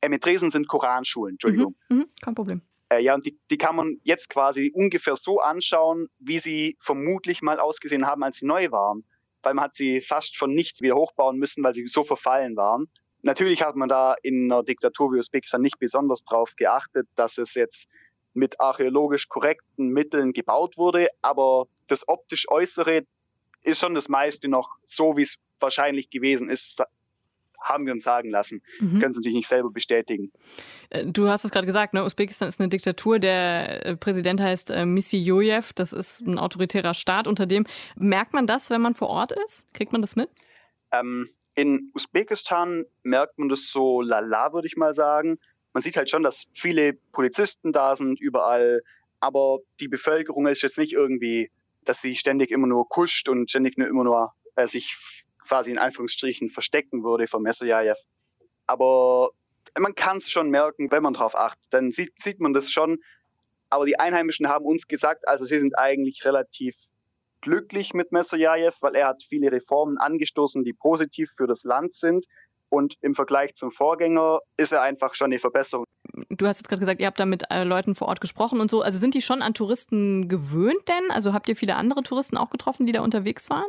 äh, 0.00 0.08
Metresen 0.08 0.50
sind 0.50 0.66
Koranschulen, 0.66 1.34
Entschuldigung. 1.34 1.76
Mhm, 1.90 1.98
mh, 1.98 2.04
kein 2.22 2.34
Problem. 2.34 2.62
Äh, 2.88 3.02
ja, 3.02 3.14
und 3.14 3.26
die, 3.26 3.38
die 3.50 3.58
kann 3.58 3.76
man 3.76 4.00
jetzt 4.02 4.30
quasi 4.30 4.72
ungefähr 4.74 5.14
so 5.14 5.40
anschauen, 5.40 6.08
wie 6.18 6.38
sie 6.38 6.78
vermutlich 6.80 7.42
mal 7.42 7.60
ausgesehen 7.60 8.06
haben, 8.06 8.22
als 8.22 8.38
sie 8.38 8.46
neu 8.46 8.70
waren. 8.70 9.04
Weil 9.42 9.52
man 9.52 9.64
hat 9.64 9.76
sie 9.76 10.00
fast 10.00 10.38
von 10.38 10.54
nichts 10.54 10.80
wieder 10.80 10.94
hochbauen 10.94 11.36
müssen, 11.36 11.62
weil 11.62 11.74
sie 11.74 11.86
so 11.86 12.02
verfallen 12.02 12.56
waren. 12.56 12.86
Natürlich 13.20 13.62
hat 13.62 13.76
man 13.76 13.90
da 13.90 14.14
in 14.22 14.50
einer 14.50 14.62
Diktatur 14.62 15.12
wie 15.12 15.18
Usbekistan 15.18 15.60
nicht 15.60 15.78
besonders 15.78 16.24
darauf 16.24 16.56
geachtet, 16.56 17.08
dass 17.14 17.36
es 17.36 17.54
jetzt 17.54 17.88
mit 18.36 18.60
archäologisch 18.60 19.28
korrekten 19.28 19.88
Mitteln 19.88 20.32
gebaut 20.32 20.76
wurde, 20.76 21.08
aber 21.22 21.66
das 21.88 22.08
optisch 22.08 22.48
Äußere 22.48 23.02
ist 23.62 23.80
schon 23.80 23.94
das 23.94 24.08
meiste 24.08 24.48
noch 24.48 24.76
so, 24.84 25.16
wie 25.16 25.22
es 25.22 25.36
wahrscheinlich 25.58 26.10
gewesen 26.10 26.48
ist, 26.48 26.82
haben 27.60 27.86
wir 27.86 27.92
uns 27.92 28.04
sagen 28.04 28.30
lassen. 28.30 28.62
Mhm. 28.78 29.00
Können 29.00 29.10
es 29.10 29.16
natürlich 29.16 29.38
nicht 29.38 29.48
selber 29.48 29.70
bestätigen. 29.70 30.30
Äh, 30.90 31.06
du 31.06 31.28
hast 31.28 31.44
es 31.44 31.50
gerade 31.50 31.66
gesagt, 31.66 31.94
ne? 31.94 32.04
Usbekistan 32.04 32.46
ist 32.48 32.60
eine 32.60 32.68
Diktatur. 32.68 33.18
Der 33.18 33.84
äh, 33.84 33.96
Präsident 33.96 34.40
heißt 34.40 34.70
äh, 34.70 34.84
Missiojew. 34.84 35.64
Das 35.74 35.92
ist 35.92 36.20
ein 36.20 36.38
autoritärer 36.38 36.94
Staat. 36.94 37.26
Unter 37.26 37.46
dem 37.46 37.66
merkt 37.96 38.34
man 38.34 38.46
das, 38.46 38.70
wenn 38.70 38.82
man 38.82 38.94
vor 38.94 39.08
Ort 39.08 39.32
ist? 39.32 39.66
Kriegt 39.72 39.90
man 39.90 40.00
das 40.00 40.14
mit? 40.14 40.30
Ähm, 40.92 41.28
in 41.56 41.90
Usbekistan 41.94 42.84
merkt 43.02 43.38
man 43.38 43.48
das 43.48 43.70
so 43.72 44.00
lala, 44.00 44.52
würde 44.52 44.68
ich 44.68 44.76
mal 44.76 44.94
sagen 44.94 45.38
man 45.76 45.82
sieht 45.82 45.98
halt 45.98 46.08
schon, 46.08 46.22
dass 46.22 46.48
viele 46.54 46.94
Polizisten 47.12 47.70
da 47.70 47.96
sind, 47.96 48.18
überall. 48.18 48.80
Aber 49.20 49.58
die 49.78 49.88
Bevölkerung 49.88 50.46
ist 50.46 50.62
jetzt 50.62 50.78
nicht 50.78 50.94
irgendwie, 50.94 51.50
dass 51.84 52.00
sie 52.00 52.16
ständig 52.16 52.50
immer 52.50 52.66
nur 52.66 52.88
kuscht 52.88 53.28
und 53.28 53.50
ständig 53.50 53.76
nur 53.76 53.86
immer 53.86 54.02
nur 54.02 54.32
äh, 54.54 54.66
sich 54.66 54.96
quasi 55.46 55.70
in 55.70 55.76
Anführungsstrichen 55.76 56.48
verstecken 56.48 57.04
würde 57.04 57.26
vom 57.26 57.42
Messerjajew. 57.42 57.92
Aber 58.66 59.32
man 59.78 59.94
kann 59.94 60.16
es 60.16 60.30
schon 60.30 60.48
merken, 60.48 60.90
wenn 60.90 61.02
man 61.02 61.12
darauf 61.12 61.34
achtet. 61.34 61.66
Dann 61.74 61.92
sieht, 61.92 62.18
sieht 62.22 62.40
man 62.40 62.54
das 62.54 62.70
schon. 62.70 62.96
Aber 63.68 63.84
die 63.84 63.98
Einheimischen 63.98 64.48
haben 64.48 64.64
uns 64.64 64.88
gesagt, 64.88 65.28
also 65.28 65.44
sie 65.44 65.58
sind 65.58 65.76
eigentlich 65.76 66.24
relativ 66.24 66.74
glücklich 67.42 67.92
mit 67.92 68.12
Messerjajew, 68.12 68.72
weil 68.80 68.94
er 68.94 69.08
hat 69.08 69.22
viele 69.22 69.52
Reformen 69.52 69.98
angestoßen, 69.98 70.64
die 70.64 70.72
positiv 70.72 71.32
für 71.36 71.46
das 71.46 71.64
Land 71.64 71.92
sind. 71.92 72.24
Und 72.68 72.96
im 73.00 73.14
Vergleich 73.14 73.54
zum 73.54 73.70
Vorgänger 73.70 74.40
ist 74.56 74.72
er 74.72 74.82
einfach 74.82 75.14
schon 75.14 75.26
eine 75.26 75.38
Verbesserung. 75.38 75.84
Du 76.30 76.46
hast 76.46 76.58
jetzt 76.58 76.68
gerade 76.68 76.80
gesagt, 76.80 77.00
ihr 77.00 77.06
habt 77.06 77.20
da 77.20 77.26
mit 77.26 77.44
äh, 77.50 77.64
Leuten 77.64 77.94
vor 77.94 78.08
Ort 78.08 78.20
gesprochen 78.20 78.60
und 78.60 78.70
so. 78.70 78.82
Also 78.82 78.98
sind 78.98 79.14
die 79.14 79.22
schon 79.22 79.42
an 79.42 79.54
Touristen 79.54 80.28
gewöhnt 80.28 80.88
denn? 80.88 81.10
Also 81.10 81.32
habt 81.32 81.48
ihr 81.48 81.56
viele 81.56 81.76
andere 81.76 82.02
Touristen 82.02 82.36
auch 82.36 82.50
getroffen, 82.50 82.86
die 82.86 82.92
da 82.92 83.02
unterwegs 83.02 83.50
waren? 83.50 83.66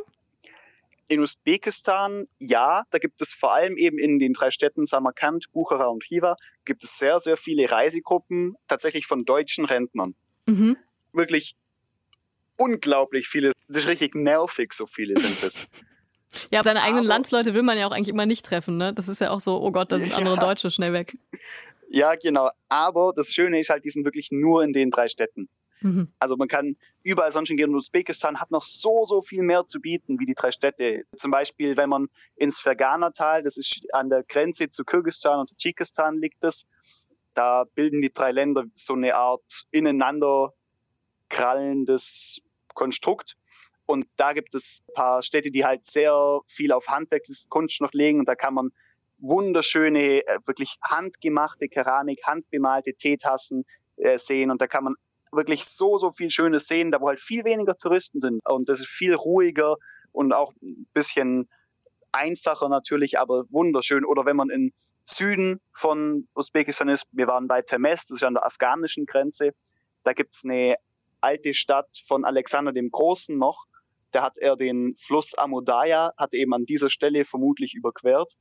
In 1.08 1.20
Usbekistan, 1.20 2.26
ja, 2.38 2.84
da 2.90 2.98
gibt 2.98 3.22
es 3.22 3.32
vor 3.32 3.54
allem 3.54 3.76
eben 3.78 3.98
in 3.98 4.18
den 4.18 4.34
drei 4.34 4.50
Städten 4.50 4.84
Samarkand, 4.84 5.50
Buchara 5.52 5.86
und 5.86 6.04
Khiva, 6.04 6.36
gibt 6.66 6.84
es 6.84 6.98
sehr, 6.98 7.18
sehr 7.18 7.38
viele 7.38 7.70
Reisegruppen, 7.70 8.56
tatsächlich 8.66 9.06
von 9.06 9.24
deutschen 9.24 9.64
Rentnern. 9.64 10.14
Mhm. 10.46 10.76
Wirklich 11.12 11.56
unglaublich 12.58 13.28
viele. 13.28 13.52
Das 13.68 13.84
ist 13.84 13.88
richtig 13.88 14.14
nervig, 14.14 14.74
so 14.74 14.86
viele 14.86 15.16
sind 15.18 15.42
es. 15.42 15.66
Ja, 16.50 16.62
seine 16.62 16.82
eigenen 16.82 17.00
aber, 17.00 17.08
Landsleute 17.08 17.54
will 17.54 17.62
man 17.62 17.78
ja 17.78 17.86
auch 17.86 17.92
eigentlich 17.92 18.08
immer 18.08 18.26
nicht 18.26 18.44
treffen, 18.44 18.76
ne? 18.76 18.92
Das 18.92 19.08
ist 19.08 19.20
ja 19.20 19.30
auch 19.30 19.40
so, 19.40 19.60
oh 19.60 19.70
Gott, 19.72 19.92
da 19.92 19.98
sind 19.98 20.12
andere 20.12 20.36
ja. 20.36 20.40
Deutsche 20.40 20.70
schnell 20.70 20.92
weg. 20.92 21.16
Ja, 21.88 22.14
genau. 22.16 22.50
Aber 22.68 23.12
das 23.16 23.28
Schöne 23.32 23.60
ist 23.60 23.70
halt, 23.70 23.84
die 23.84 23.90
sind 23.90 24.04
wirklich 24.04 24.30
nur 24.30 24.62
in 24.62 24.72
den 24.72 24.90
drei 24.90 25.08
Städten. 25.08 25.48
Mhm. 25.80 26.12
Also 26.18 26.36
man 26.36 26.48
kann 26.48 26.76
überall 27.02 27.30
sonst 27.30 27.48
gehen. 27.48 27.74
Usbekistan 27.74 28.40
hat 28.40 28.50
noch 28.50 28.62
so, 28.62 29.04
so 29.04 29.22
viel 29.22 29.42
mehr 29.42 29.66
zu 29.66 29.80
bieten 29.80 30.18
wie 30.18 30.26
die 30.26 30.34
drei 30.34 30.50
Städte. 30.50 31.04
Zum 31.16 31.30
Beispiel, 31.30 31.76
wenn 31.76 31.88
man 31.88 32.08
ins 32.36 32.60
Fergana-Tal, 32.60 33.42
das 33.42 33.56
ist 33.56 33.86
an 33.92 34.10
der 34.10 34.22
Grenze 34.22 34.68
zu 34.68 34.84
Kirgistan 34.84 35.40
und 35.40 35.50
Tadschikistan 35.50 36.18
liegt 36.18 36.42
das, 36.42 36.66
da 37.34 37.64
bilden 37.74 38.02
die 38.02 38.12
drei 38.12 38.32
Länder 38.32 38.64
so 38.74 38.94
eine 38.94 39.14
Art 39.14 39.66
ineinander 39.70 40.52
krallendes 41.28 42.40
Konstrukt. 42.74 43.36
Und 43.88 44.06
da 44.16 44.34
gibt 44.34 44.54
es 44.54 44.84
ein 44.86 44.92
paar 44.92 45.22
Städte, 45.22 45.50
die 45.50 45.64
halt 45.64 45.86
sehr 45.86 46.40
viel 46.46 46.72
auf 46.72 46.88
Handwerkskunst 46.88 47.80
noch 47.80 47.92
legen. 47.94 48.18
Und 48.18 48.28
da 48.28 48.34
kann 48.34 48.52
man 48.52 48.68
wunderschöne, 49.16 50.26
äh, 50.26 50.38
wirklich 50.44 50.76
handgemachte 50.82 51.68
Keramik, 51.68 52.20
handbemalte 52.22 52.92
Teetassen 52.92 53.64
äh, 53.96 54.18
sehen. 54.18 54.50
Und 54.50 54.60
da 54.60 54.66
kann 54.66 54.84
man 54.84 54.94
wirklich 55.32 55.64
so, 55.64 55.96
so 55.96 56.12
viel 56.12 56.30
Schönes 56.30 56.66
sehen, 56.66 56.90
da 56.90 57.00
wo 57.00 57.08
halt 57.08 57.18
viel 57.18 57.46
weniger 57.46 57.78
Touristen 57.78 58.20
sind. 58.20 58.46
Und 58.46 58.68
das 58.68 58.80
ist 58.80 58.88
viel 58.88 59.14
ruhiger 59.14 59.76
und 60.12 60.34
auch 60.34 60.52
ein 60.62 60.86
bisschen 60.92 61.48
einfacher 62.12 62.68
natürlich, 62.68 63.18
aber 63.18 63.44
wunderschön. 63.48 64.04
Oder 64.04 64.26
wenn 64.26 64.36
man 64.36 64.50
im 64.50 64.70
Süden 65.04 65.62
von 65.72 66.28
Usbekistan 66.34 66.90
ist, 66.90 67.06
wir 67.12 67.26
waren 67.26 67.48
bei 67.48 67.62
Temes, 67.62 68.04
das 68.04 68.16
ist 68.16 68.22
an 68.22 68.34
der 68.34 68.44
afghanischen 68.44 69.06
Grenze, 69.06 69.52
da 70.04 70.12
gibt 70.12 70.34
es 70.34 70.44
eine 70.44 70.76
alte 71.22 71.54
Stadt 71.54 71.88
von 72.06 72.26
Alexander 72.26 72.72
dem 72.72 72.90
Großen 72.90 73.36
noch 73.38 73.64
da 74.10 74.22
hat 74.22 74.38
er 74.38 74.56
den 74.56 74.94
Fluss 74.96 75.34
Amudaya, 75.36 76.12
hat 76.16 76.34
eben 76.34 76.54
an 76.54 76.64
dieser 76.64 76.90
Stelle 76.90 77.24
vermutlich 77.24 77.74
überquert. 77.74 78.34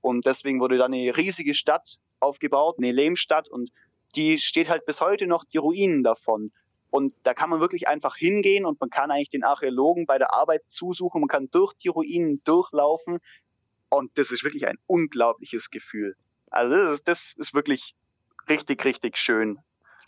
Und 0.00 0.26
deswegen 0.26 0.60
wurde 0.60 0.76
da 0.76 0.84
eine 0.84 1.16
riesige 1.16 1.54
Stadt 1.54 1.96
aufgebaut, 2.20 2.76
eine 2.78 2.92
Lehmstadt. 2.92 3.48
Und 3.48 3.70
die 4.16 4.38
steht 4.38 4.68
halt 4.68 4.84
bis 4.84 5.00
heute 5.00 5.26
noch 5.26 5.44
die 5.44 5.58
Ruinen 5.58 6.02
davon. 6.02 6.52
Und 6.90 7.12
da 7.24 7.34
kann 7.34 7.50
man 7.50 7.60
wirklich 7.60 7.88
einfach 7.88 8.16
hingehen 8.16 8.64
und 8.64 8.80
man 8.80 8.88
kann 8.88 9.10
eigentlich 9.10 9.28
den 9.28 9.42
Archäologen 9.42 10.06
bei 10.06 10.18
der 10.18 10.32
Arbeit 10.32 10.62
zusuchen. 10.68 11.20
Man 11.20 11.28
kann 11.28 11.48
durch 11.50 11.72
die 11.74 11.88
Ruinen 11.88 12.40
durchlaufen. 12.44 13.18
Und 13.88 14.16
das 14.16 14.30
ist 14.30 14.44
wirklich 14.44 14.66
ein 14.66 14.78
unglaubliches 14.86 15.70
Gefühl. 15.70 16.14
Also 16.50 16.74
das 16.74 16.94
ist, 16.94 17.08
das 17.08 17.34
ist 17.36 17.54
wirklich 17.54 17.96
richtig, 18.48 18.84
richtig 18.84 19.16
schön. 19.16 19.58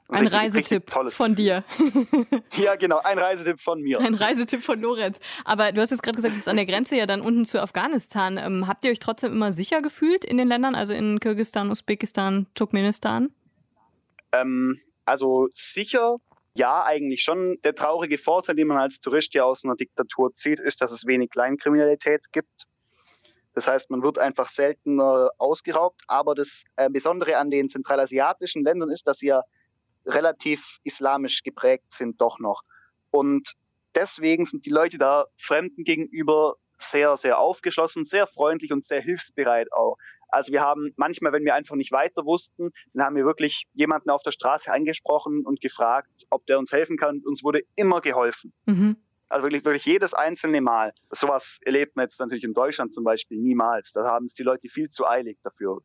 Ein 0.09 0.23
richtig, 0.23 0.41
Reisetipp 0.41 0.97
richtig 0.97 1.15
von 1.15 1.35
dir. 1.35 1.65
ja, 2.57 2.77
genau, 2.77 2.99
ein 2.99 3.19
Reisetipp 3.19 3.61
von 3.61 3.81
mir. 3.83 4.01
Ein 4.01 4.15
Reisetipp 4.15 4.63
von 4.63 4.81
Lorenz. 4.81 5.19
Aber 5.45 5.73
du 5.73 5.81
hast 5.81 5.91
jetzt 5.91 6.03
gerade 6.03 6.17
gesagt, 6.17 6.35
es 6.35 6.41
ist 6.41 6.49
an 6.49 6.57
der 6.57 6.67
Grenze 6.67 6.97
ja 6.97 7.07
dann 7.07 7.21
unten 7.21 7.45
zu 7.45 7.61
Afghanistan. 7.61 8.39
Ähm, 8.39 8.69
habt 8.69 8.85
ihr 8.85 8.93
euch 8.93 9.01
trotzdem 9.01 9.33
immer 9.33 9.53
sicher 9.53 9.83
gefühlt 9.83 10.25
in 10.25 10.37
den 10.37 10.47
Ländern, 10.47 10.75
also 10.77 10.95
in 10.95 11.19
Kirgisistan, 11.19 11.71
Usbekistan, 11.71 12.47
Turkmenistan? 12.55 13.33
Ähm, 14.33 14.79
also 15.05 15.49
sicher, 15.53 16.17
ja, 16.55 16.85
eigentlich 16.85 17.23
schon. 17.23 17.59
Der 17.65 17.75
traurige 17.75 18.17
Vorteil, 18.17 18.55
den 18.55 18.69
man 18.69 18.79
als 18.79 19.01
Tourist 19.01 19.35
ja 19.35 19.45
aus 19.45 19.65
einer 19.65 19.77
Diktatur 19.77 20.33
zieht, 20.33 20.61
ist, 20.61 20.81
dass 20.81 20.93
es 20.93 21.07
wenig 21.07 21.31
Kleinkriminalität 21.31 22.33
gibt. 22.33 22.67
Das 23.55 23.67
heißt, 23.67 23.91
man 23.91 24.03
wird 24.03 24.19
einfach 24.19 24.49
seltener 24.49 25.31
ausgeraubt. 25.39 26.03
Aber 26.07 26.35
das 26.35 26.65
äh, 26.77 26.89
Besondere 26.91 27.39
an 27.39 27.51
den 27.51 27.69
zentralasiatischen 27.69 28.63
Ländern 28.63 28.91
ist, 28.91 29.09
dass 29.09 29.19
sie 29.19 29.29
ja 29.29 29.43
relativ 30.07 30.79
islamisch 30.85 31.43
geprägt 31.43 31.93
sind 31.93 32.21
doch 32.21 32.39
noch. 32.39 32.63
Und 33.11 33.55
deswegen 33.95 34.45
sind 34.45 34.67
die 34.67 34.71
Leute 34.71 34.99
da 34.99 35.27
Fremden 35.37 35.85
gegenüber 35.85 36.57
sehr, 36.79 37.17
sehr 37.17 37.39
aufgeschlossen, 37.39 38.05
sehr 38.05 38.27
freundlich 38.27 38.73
und 38.73 38.85
sehr 38.85 39.01
hilfsbereit 39.01 39.73
auch. 39.73 39.97
Also 40.29 40.53
wir 40.53 40.61
haben 40.61 40.93
manchmal, 40.97 41.33
wenn 41.33 41.45
wir 41.45 41.55
einfach 41.55 41.77
nicht 41.77 41.93
weiter 41.93 42.25
wussten, 42.25 42.71
dann 42.93 43.07
haben 43.07 43.17
wir 43.17 43.25
wirklich 43.25 43.67
jemanden 43.75 44.11
auf 44.11 44.23
der 44.23 44.33
Straße 44.33 44.73
angesprochen 44.73 45.45
und 45.47 45.61
gefragt, 45.61 46.27
ob 46.31 46.47
der 46.47 46.59
uns 46.59 46.73
helfen 46.73 46.97
kann. 46.97 47.23
Uns 47.25 47.43
wurde 47.43 47.63
immer 47.77 48.01
geholfen. 48.01 48.53
Mhm. 48.67 48.97
Also 49.29 49.45
wirklich, 49.45 49.65
wirklich 49.65 49.87
jedes 49.87 50.15
einzelne 50.15 50.61
Mal. 50.61 50.93
Sowas 51.11 51.59
erlebt 51.65 51.97
man 51.97 52.05
jetzt 52.05 52.21
natürlich 52.21 52.45
in 52.45 52.55
Deutschland 52.55 52.95
zum 52.95 53.05
Beispiel 53.05 53.39
niemals. 53.39 53.93
Da 53.93 54.05
haben 54.05 54.27
es 54.27 54.35
die 54.35 54.43
Leute 54.43 54.69
viel 54.69 54.89
zu 54.89 55.07
eilig 55.07 55.39
dafür. 55.43 55.81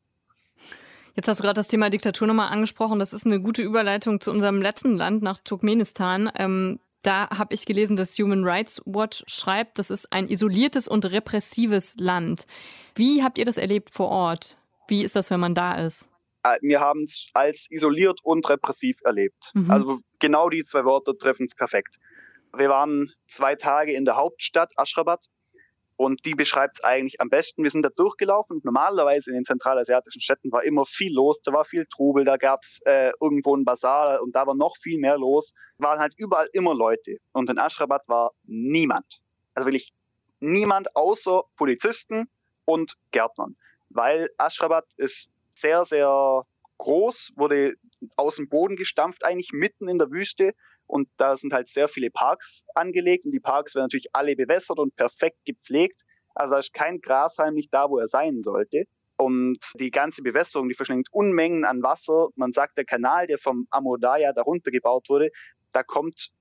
Jetzt 1.16 1.28
hast 1.28 1.40
du 1.40 1.44
gerade 1.44 1.56
das 1.56 1.68
Thema 1.68 1.90
Diktatur 1.90 2.28
nochmal 2.28 2.52
angesprochen. 2.52 3.00
Das 3.00 3.14
ist 3.14 3.26
eine 3.26 3.42
gute 3.42 3.62
Überleitung 3.62 4.22
zu 4.22 4.32
unserem 4.32 4.62
letzten 4.62 4.96
Land, 4.96 5.22
nach 5.22 5.40
Turkmenistan. 5.40 6.32
Ähm, 6.36 6.80
da 7.04 7.30
habe 7.30 7.56
ich 7.56 7.66
gelesen, 7.66 7.96
dass 7.96 8.18
Human 8.18 8.44
Rights 8.44 8.82
Watch 8.86 9.24
schreibt, 9.28 9.80
das 9.80 9.90
ist 9.90 10.12
ein 10.14 10.28
isoliertes 10.28 10.88
und 10.88 11.06
repressives 11.06 11.96
Land. 11.98 12.46
Wie 12.96 13.24
habt 13.24 13.38
ihr 13.38 13.46
das 13.46 13.58
erlebt 13.58 13.90
vor 13.92 14.10
Ort? 14.10 14.58
Wie 14.88 15.04
ist 15.04 15.16
das, 15.16 15.32
wenn 15.32 15.40
man 15.40 15.56
da 15.56 15.76
ist? 15.76 16.10
Äh, 16.44 16.58
wir 16.62 16.80
haben 16.80 17.04
es 17.04 17.28
als 17.34 17.70
isoliert 17.72 18.20
und 18.24 18.48
repressiv 18.50 18.98
erlebt. 19.04 19.52
Mhm. 19.54 19.72
Also 19.72 20.00
genau 20.20 20.50
die 20.50 20.64
zwei 20.64 20.86
Worte 20.86 21.18
treffen 21.18 21.46
es 21.46 21.56
perfekt. 21.56 21.98
Wir 22.56 22.70
waren 22.70 23.12
zwei 23.28 23.56
Tage 23.56 23.94
in 23.94 24.06
der 24.06 24.16
Hauptstadt 24.16 24.78
Aschrabat 24.78 25.26
und 26.02 26.26
die 26.26 26.34
beschreibt 26.34 26.78
es 26.78 26.84
eigentlich 26.84 27.22
am 27.22 27.30
besten. 27.30 27.62
Wir 27.62 27.70
sind 27.70 27.86
da 27.86 27.90
durchgelaufen 27.90 28.60
normalerweise 28.64 29.30
in 29.30 29.36
den 29.36 29.46
zentralasiatischen 29.46 30.20
Städten 30.20 30.52
war 30.52 30.64
immer 30.64 30.84
viel 30.88 31.14
los, 31.14 31.44
da 31.44 31.54
war 31.54 31.64
viel 31.64 31.86
Trubel, 31.86 32.26
da 32.26 32.38
gab 32.38 32.64
es 32.64 32.82
äh, 32.86 33.12
irgendwo 33.22 33.56
ein 33.56 33.66
Bazar 33.66 34.20
und 34.24 34.36
da 34.36 34.48
war 34.48 34.56
noch 34.56 34.78
viel 34.78 34.98
mehr 34.98 35.20
los. 35.20 35.54
Waren 35.78 36.00
halt 36.00 36.16
überall 36.18 36.50
immer 36.54 36.74
Leute 36.74 37.18
und 37.34 37.52
in 37.52 37.60
Aschrabat 37.60 38.10
war 38.10 38.32
niemand. 38.46 39.22
Also 39.54 39.68
wirklich 39.68 39.94
niemand 40.40 40.96
außer 40.96 41.44
Polizisten 41.56 42.28
und 42.66 42.98
Gärtnern. 43.12 43.56
Weil 43.90 44.32
Aschrabat 44.40 44.86
ist 44.98 45.30
sehr, 45.54 45.86
sehr 45.86 46.48
groß, 46.80 47.34
wurde 47.36 47.76
aus 48.16 48.36
dem 48.36 48.50
Boden 48.50 48.76
gestampft, 48.76 49.24
eigentlich 49.24 49.52
mitten 49.54 49.88
in 49.88 49.98
der 49.98 50.12
Wüste 50.12 50.54
und 50.92 51.08
da 51.18 51.38
sind 51.38 51.54
halt 51.54 51.70
sehr 51.70 51.88
viele 51.88 52.12
Parks 52.12 52.66
angelegt 52.76 53.26
und 53.26 53.32
die 53.32 53.40
Parks 53.40 53.76
werden 53.76 53.86
natürlich 53.86 54.14
alle 54.14 54.36
bewässert 54.36 54.78
und 54.78 54.96
perfekt 54.96 55.38
gepflegt. 55.46 56.04
Also 56.36 56.56
da 56.56 56.60
ist 56.60 56.74
kein 56.74 57.00
Grashalm 57.00 57.54
nicht 57.54 57.74
da, 57.74 57.90
wo 57.90 57.98
er 57.98 58.08
sein 58.08 58.42
sollte. 58.42 58.84
Und 59.18 59.60
die 59.76 59.92
ganze 59.92 60.22
Bewässerung, 60.22 60.68
die 60.68 60.76
verschlingt 60.76 61.08
Unmengen 61.12 61.64
an 61.64 61.84
Wasser. 61.84 62.30
Man 62.36 62.52
sagt, 62.52 62.78
der 62.78 62.86
Kanal, 62.86 63.28
der 63.28 63.38
vom 63.38 63.68
Amodaya 63.70 64.34
darunter 64.34 64.72
gebaut 64.72 65.08
wurde, 65.10 65.30
da 65.72 65.84
kommt 65.84 66.32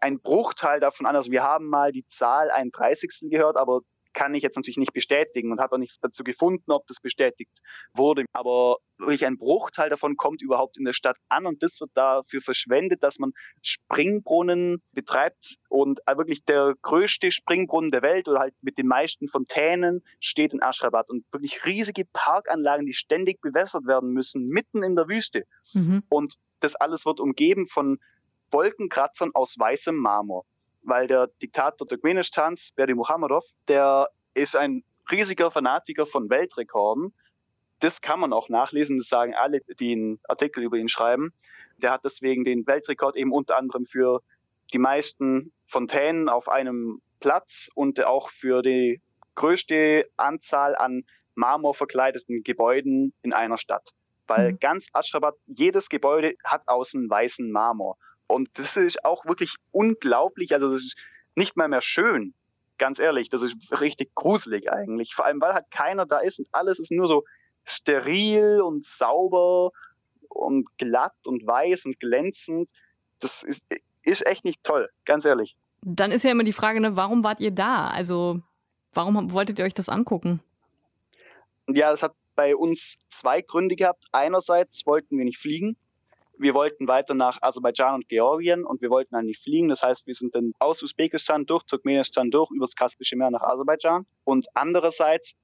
ein 0.00 0.20
Bruchteil 0.20 0.80
davon 0.80 1.06
an. 1.06 1.16
Also 1.16 1.30
wir 1.30 1.42
haben 1.42 1.68
mal 1.68 1.92
die 1.92 2.06
Zahl 2.06 2.50
ein 2.50 2.70
Dreißigstel 2.70 3.28
gehört, 3.28 3.56
aber 3.56 3.80
kann 4.12 4.34
ich 4.34 4.42
jetzt 4.42 4.56
natürlich 4.56 4.78
nicht 4.78 4.92
bestätigen 4.92 5.52
und 5.52 5.60
habe 5.60 5.74
auch 5.74 5.78
nichts 5.78 5.98
dazu 6.00 6.24
gefunden, 6.24 6.70
ob 6.70 6.86
das 6.86 7.00
bestätigt 7.00 7.60
wurde. 7.94 8.24
Aber 8.32 8.76
wirklich 8.98 9.26
ein 9.26 9.38
Bruchteil 9.38 9.90
davon 9.90 10.16
kommt 10.16 10.42
überhaupt 10.42 10.78
in 10.78 10.84
der 10.84 10.92
Stadt 10.92 11.16
an 11.28 11.46
und 11.46 11.62
das 11.62 11.80
wird 11.80 11.90
dafür 11.94 12.40
verschwendet, 12.40 13.02
dass 13.02 13.18
man 13.18 13.32
Springbrunnen 13.62 14.82
betreibt 14.92 15.56
und 15.68 16.00
wirklich 16.06 16.44
der 16.44 16.74
größte 16.82 17.32
Springbrunnen 17.32 17.90
der 17.90 18.02
Welt 18.02 18.28
oder 18.28 18.40
halt 18.40 18.54
mit 18.62 18.78
den 18.78 18.86
meisten 18.86 19.28
Fontänen 19.28 20.02
steht 20.20 20.52
in 20.52 20.62
Aschrabat 20.62 21.10
und 21.10 21.24
wirklich 21.32 21.64
riesige 21.64 22.04
Parkanlagen, 22.12 22.86
die 22.86 22.94
ständig 22.94 23.40
bewässert 23.40 23.86
werden 23.86 24.10
müssen, 24.10 24.48
mitten 24.48 24.82
in 24.82 24.96
der 24.96 25.08
Wüste. 25.08 25.44
Mhm. 25.74 26.02
Und 26.08 26.36
das 26.60 26.74
alles 26.76 27.06
wird 27.06 27.20
umgeben 27.20 27.66
von 27.66 27.98
Wolkenkratzern 28.50 29.30
aus 29.34 29.58
weißem 29.58 29.96
Marmor 29.96 30.44
weil 30.82 31.06
der 31.06 31.28
Diktator 31.40 31.86
Turkmenistans, 31.86 32.72
Beri 32.72 32.94
Muhammadov, 32.94 33.44
der 33.68 34.08
ist 34.34 34.56
ein 34.56 34.84
riesiger 35.10 35.50
Fanatiker 35.50 36.06
von 36.06 36.30
Weltrekorden. 36.30 37.14
Das 37.80 38.00
kann 38.00 38.20
man 38.20 38.32
auch 38.32 38.48
nachlesen, 38.48 38.98
das 38.98 39.08
sagen 39.08 39.34
alle, 39.34 39.60
die 39.80 39.92
einen 39.92 40.20
Artikel 40.28 40.62
über 40.62 40.76
ihn 40.76 40.88
schreiben. 40.88 41.32
Der 41.78 41.90
hat 41.90 42.04
deswegen 42.04 42.44
den 42.44 42.66
Weltrekord 42.66 43.16
eben 43.16 43.32
unter 43.32 43.56
anderem 43.56 43.86
für 43.86 44.20
die 44.72 44.78
meisten 44.78 45.52
Fontänen 45.66 46.28
auf 46.28 46.48
einem 46.48 47.02
Platz 47.20 47.68
und 47.74 48.04
auch 48.04 48.28
für 48.28 48.62
die 48.62 49.00
größte 49.34 50.08
Anzahl 50.16 50.76
an 50.76 51.04
marmorverkleideten 51.34 52.42
Gebäuden 52.42 53.12
in 53.22 53.32
einer 53.32 53.58
Stadt. 53.58 53.90
Weil 54.26 54.52
mhm. 54.52 54.58
ganz 54.60 54.88
Aschrabat, 54.92 55.34
jedes 55.46 55.88
Gebäude 55.88 56.34
hat 56.44 56.62
außen 56.66 57.08
weißen 57.08 57.50
Marmor. 57.50 57.96
Und 58.32 58.50
das 58.54 58.76
ist 58.76 59.04
auch 59.04 59.26
wirklich 59.26 59.56
unglaublich. 59.70 60.54
Also 60.54 60.72
das 60.72 60.82
ist 60.82 60.96
nicht 61.34 61.56
mal 61.56 61.68
mehr 61.68 61.82
schön. 61.82 62.34
Ganz 62.78 62.98
ehrlich, 62.98 63.28
das 63.28 63.42
ist 63.42 63.80
richtig 63.80 64.14
gruselig 64.14 64.72
eigentlich. 64.72 65.14
Vor 65.14 65.26
allem, 65.26 65.40
weil 65.40 65.54
halt 65.54 65.70
keiner 65.70 66.06
da 66.06 66.18
ist 66.18 66.38
und 66.38 66.48
alles 66.52 66.78
ist 66.78 66.90
nur 66.90 67.06
so 67.06 67.24
steril 67.64 68.60
und 68.62 68.84
sauber 68.84 69.70
und 70.28 70.66
glatt 70.78 71.14
und 71.26 71.46
weiß 71.46 71.84
und 71.84 72.00
glänzend. 72.00 72.70
Das 73.20 73.42
ist, 73.42 73.66
ist 74.02 74.26
echt 74.26 74.44
nicht 74.44 74.64
toll, 74.64 74.88
ganz 75.04 75.24
ehrlich. 75.24 75.56
Dann 75.82 76.10
ist 76.10 76.24
ja 76.24 76.30
immer 76.30 76.44
die 76.44 76.52
Frage, 76.52 76.80
ne, 76.80 76.96
warum 76.96 77.24
wart 77.24 77.40
ihr 77.40 77.50
da? 77.50 77.88
Also, 77.88 78.40
warum 78.94 79.32
wolltet 79.32 79.58
ihr 79.58 79.64
euch 79.64 79.74
das 79.74 79.88
angucken? 79.88 80.40
Ja, 81.68 81.90
das 81.90 82.02
hat 82.02 82.14
bei 82.34 82.56
uns 82.56 82.98
zwei 83.10 83.42
Gründe 83.42 83.76
gehabt. 83.76 84.06
Einerseits 84.10 84.86
wollten 84.86 85.18
wir 85.18 85.24
nicht 85.24 85.38
fliegen 85.38 85.76
wir 86.42 86.54
wollten 86.54 86.88
weiter 86.88 87.14
nach 87.14 87.40
Aserbaidschan 87.40 87.94
und 87.94 88.08
Georgien 88.08 88.64
und 88.64 88.82
wir 88.82 88.90
wollten 88.90 89.18
nicht 89.24 89.42
fliegen. 89.42 89.68
Das 89.68 89.82
heißt, 89.82 90.06
wir 90.06 90.14
sind 90.14 90.34
dann 90.34 90.52
aus 90.58 90.82
Usbekistan 90.82 91.46
durch 91.46 91.62
Turkmenistan 91.62 92.30
durch 92.30 92.50
übers 92.50 92.74
Kaspische 92.74 93.16
Meer 93.16 93.30
nach 93.30 93.42
Aserbaidschan. 93.42 94.06
Und 94.24 94.46
andererseits 94.54 95.34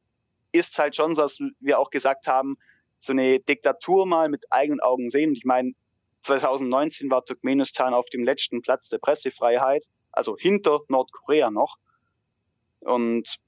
ist 0.52 0.72
es 0.72 0.78
halt 0.78 0.96
schon 0.96 1.14
so, 1.14 1.22
dass 1.22 1.38
wir 1.60 1.78
auch 1.78 1.90
gesagt 1.90 2.26
haben, 2.26 2.56
so 2.98 3.12
eine 3.12 3.38
Diktatur 3.38 4.06
mal 4.06 4.28
mit 4.28 4.46
eigenen 4.50 4.80
Augen 4.80 5.08
sehen. 5.08 5.30
Und 5.30 5.38
ich 5.38 5.44
meine, 5.44 5.72
2019 6.22 7.10
war 7.10 7.24
Turkmenistan 7.24 7.94
auf 7.94 8.06
dem 8.06 8.24
letzten 8.24 8.60
Platz 8.60 8.88
der 8.88 8.98
Pressefreiheit, 8.98 9.86
also 10.10 10.36
hinter 10.36 10.80
Nordkorea 10.88 11.50
noch. 11.50 11.76
Und 12.84 13.38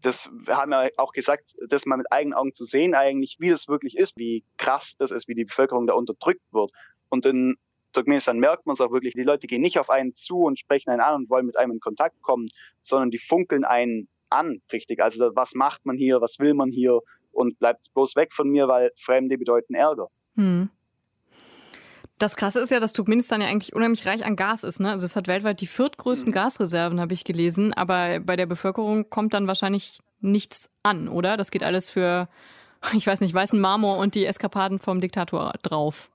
das 0.00 0.30
haben 0.48 0.70
wir 0.70 0.90
auch 0.96 1.12
gesagt, 1.12 1.54
das 1.68 1.86
mal 1.86 1.96
mit 1.96 2.10
eigenen 2.10 2.34
Augen 2.34 2.52
zu 2.52 2.64
sehen, 2.64 2.94
eigentlich, 2.94 3.36
wie 3.38 3.50
das 3.50 3.68
wirklich 3.68 3.96
ist, 3.96 4.16
wie 4.16 4.44
krass 4.56 4.94
das 4.96 5.10
ist, 5.10 5.28
wie 5.28 5.34
die 5.34 5.44
Bevölkerung 5.44 5.86
da 5.86 5.94
unterdrückt 5.94 6.42
wird. 6.52 6.72
Und 7.08 7.26
in 7.26 7.56
Turkmenistan 7.92 8.38
merkt 8.38 8.66
man 8.66 8.74
es 8.74 8.80
auch 8.80 8.90
wirklich, 8.90 9.14
die 9.14 9.22
Leute 9.22 9.46
gehen 9.46 9.62
nicht 9.62 9.78
auf 9.78 9.90
einen 9.90 10.14
zu 10.14 10.38
und 10.38 10.58
sprechen 10.58 10.90
einen 10.90 11.00
an 11.00 11.14
und 11.14 11.30
wollen 11.30 11.46
mit 11.46 11.56
einem 11.56 11.72
in 11.72 11.80
Kontakt 11.80 12.20
kommen, 12.22 12.46
sondern 12.82 13.10
die 13.10 13.18
funkeln 13.18 13.64
einen 13.64 14.08
an, 14.30 14.62
richtig. 14.72 15.02
Also 15.02 15.30
was 15.34 15.54
macht 15.54 15.84
man 15.84 15.96
hier, 15.96 16.20
was 16.20 16.38
will 16.38 16.54
man 16.54 16.70
hier 16.70 17.00
und 17.32 17.58
bleibt 17.58 17.92
bloß 17.94 18.16
weg 18.16 18.32
von 18.32 18.48
mir, 18.48 18.68
weil 18.68 18.92
Fremde 18.96 19.36
bedeuten 19.38 19.74
Ärger. 19.74 20.08
Hm. 20.36 20.70
Das 22.22 22.36
Krasse 22.36 22.60
ist 22.60 22.70
ja, 22.70 22.78
dass 22.78 22.92
Turkmenistan 22.92 23.40
ja 23.40 23.48
eigentlich 23.48 23.72
unheimlich 23.72 24.06
reich 24.06 24.24
an 24.24 24.36
Gas 24.36 24.62
ist. 24.62 24.78
Ne? 24.78 24.92
Also 24.92 25.04
es 25.04 25.16
hat 25.16 25.26
weltweit 25.26 25.60
die 25.60 25.66
viertgrößten 25.66 26.28
mhm. 26.28 26.34
Gasreserven, 26.34 27.00
habe 27.00 27.14
ich 27.14 27.24
gelesen. 27.24 27.72
Aber 27.72 28.20
bei 28.20 28.36
der 28.36 28.46
Bevölkerung 28.46 29.10
kommt 29.10 29.34
dann 29.34 29.48
wahrscheinlich 29.48 29.98
nichts 30.20 30.70
an, 30.84 31.08
oder? 31.08 31.36
Das 31.36 31.50
geht 31.50 31.64
alles 31.64 31.90
für, 31.90 32.28
ich 32.96 33.08
weiß 33.08 33.22
nicht, 33.22 33.34
weißen 33.34 33.60
Marmor 33.60 33.96
und 33.96 34.14
die 34.14 34.24
Eskapaden 34.24 34.78
vom 34.78 35.00
Diktator 35.00 35.52
drauf. 35.64 36.12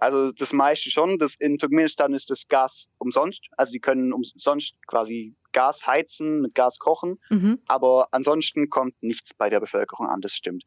Also 0.00 0.32
das 0.32 0.52
meiste 0.52 0.90
schon. 0.90 1.16
Das, 1.20 1.36
in 1.36 1.58
Turkmenistan 1.58 2.12
ist 2.12 2.28
das 2.30 2.48
Gas 2.48 2.90
umsonst. 2.98 3.42
Also 3.56 3.70
sie 3.70 3.78
können 3.78 4.12
umsonst 4.12 4.74
quasi 4.88 5.36
Gas 5.52 5.86
heizen, 5.86 6.40
mit 6.40 6.56
Gas 6.56 6.80
kochen. 6.80 7.20
Mhm. 7.30 7.60
Aber 7.68 8.08
ansonsten 8.10 8.68
kommt 8.68 9.00
nichts 9.00 9.32
bei 9.32 9.48
der 9.48 9.60
Bevölkerung 9.60 10.08
an, 10.08 10.20
das 10.20 10.32
stimmt. 10.32 10.64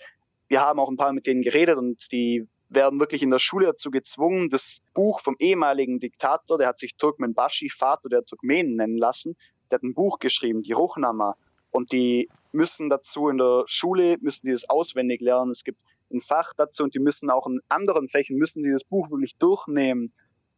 Wir 0.47 0.61
haben 0.61 0.79
auch 0.79 0.89
ein 0.89 0.95
paar 0.95 1.11
mit 1.11 1.27
denen 1.27 1.41
geredet 1.41 1.75
und 1.77 2.09
die 2.13 2.47
werden 2.69 2.99
wirklich 2.99 3.23
in 3.23 3.31
der 3.31 3.39
Schule 3.39 3.67
dazu 3.67 3.91
gezwungen, 3.91 4.49
das 4.49 4.81
Buch 4.93 5.21
vom 5.21 5.35
ehemaligen 5.39 5.99
Diktator, 5.99 6.57
der 6.57 6.67
hat 6.67 6.79
sich 6.79 6.95
Turkmenbashi, 6.95 7.69
Vater 7.69 8.09
der 8.09 8.25
Turkmenen 8.25 8.75
nennen 8.75 8.97
lassen, 8.97 9.35
der 9.69 9.77
hat 9.77 9.83
ein 9.83 9.93
Buch 9.93 10.19
geschrieben, 10.19 10.61
die 10.61 10.73
Ruchnama. 10.73 11.35
Und 11.71 11.91
die 11.91 12.29
müssen 12.51 12.89
dazu 12.89 13.29
in 13.29 13.37
der 13.37 13.63
Schule, 13.67 14.17
müssen 14.21 14.47
die 14.47 14.51
das 14.51 14.69
auswendig 14.69 15.21
lernen. 15.21 15.51
Es 15.51 15.63
gibt 15.63 15.81
ein 16.11 16.21
Fach 16.21 16.53
dazu 16.55 16.83
und 16.83 16.95
die 16.95 16.99
müssen 16.99 17.29
auch 17.29 17.47
in 17.47 17.59
anderen 17.67 18.07
Fächern, 18.09 18.37
müssen 18.37 18.63
sie 18.63 18.71
das 18.71 18.83
Buch 18.83 19.11
wirklich 19.11 19.35
durchnehmen 19.37 20.11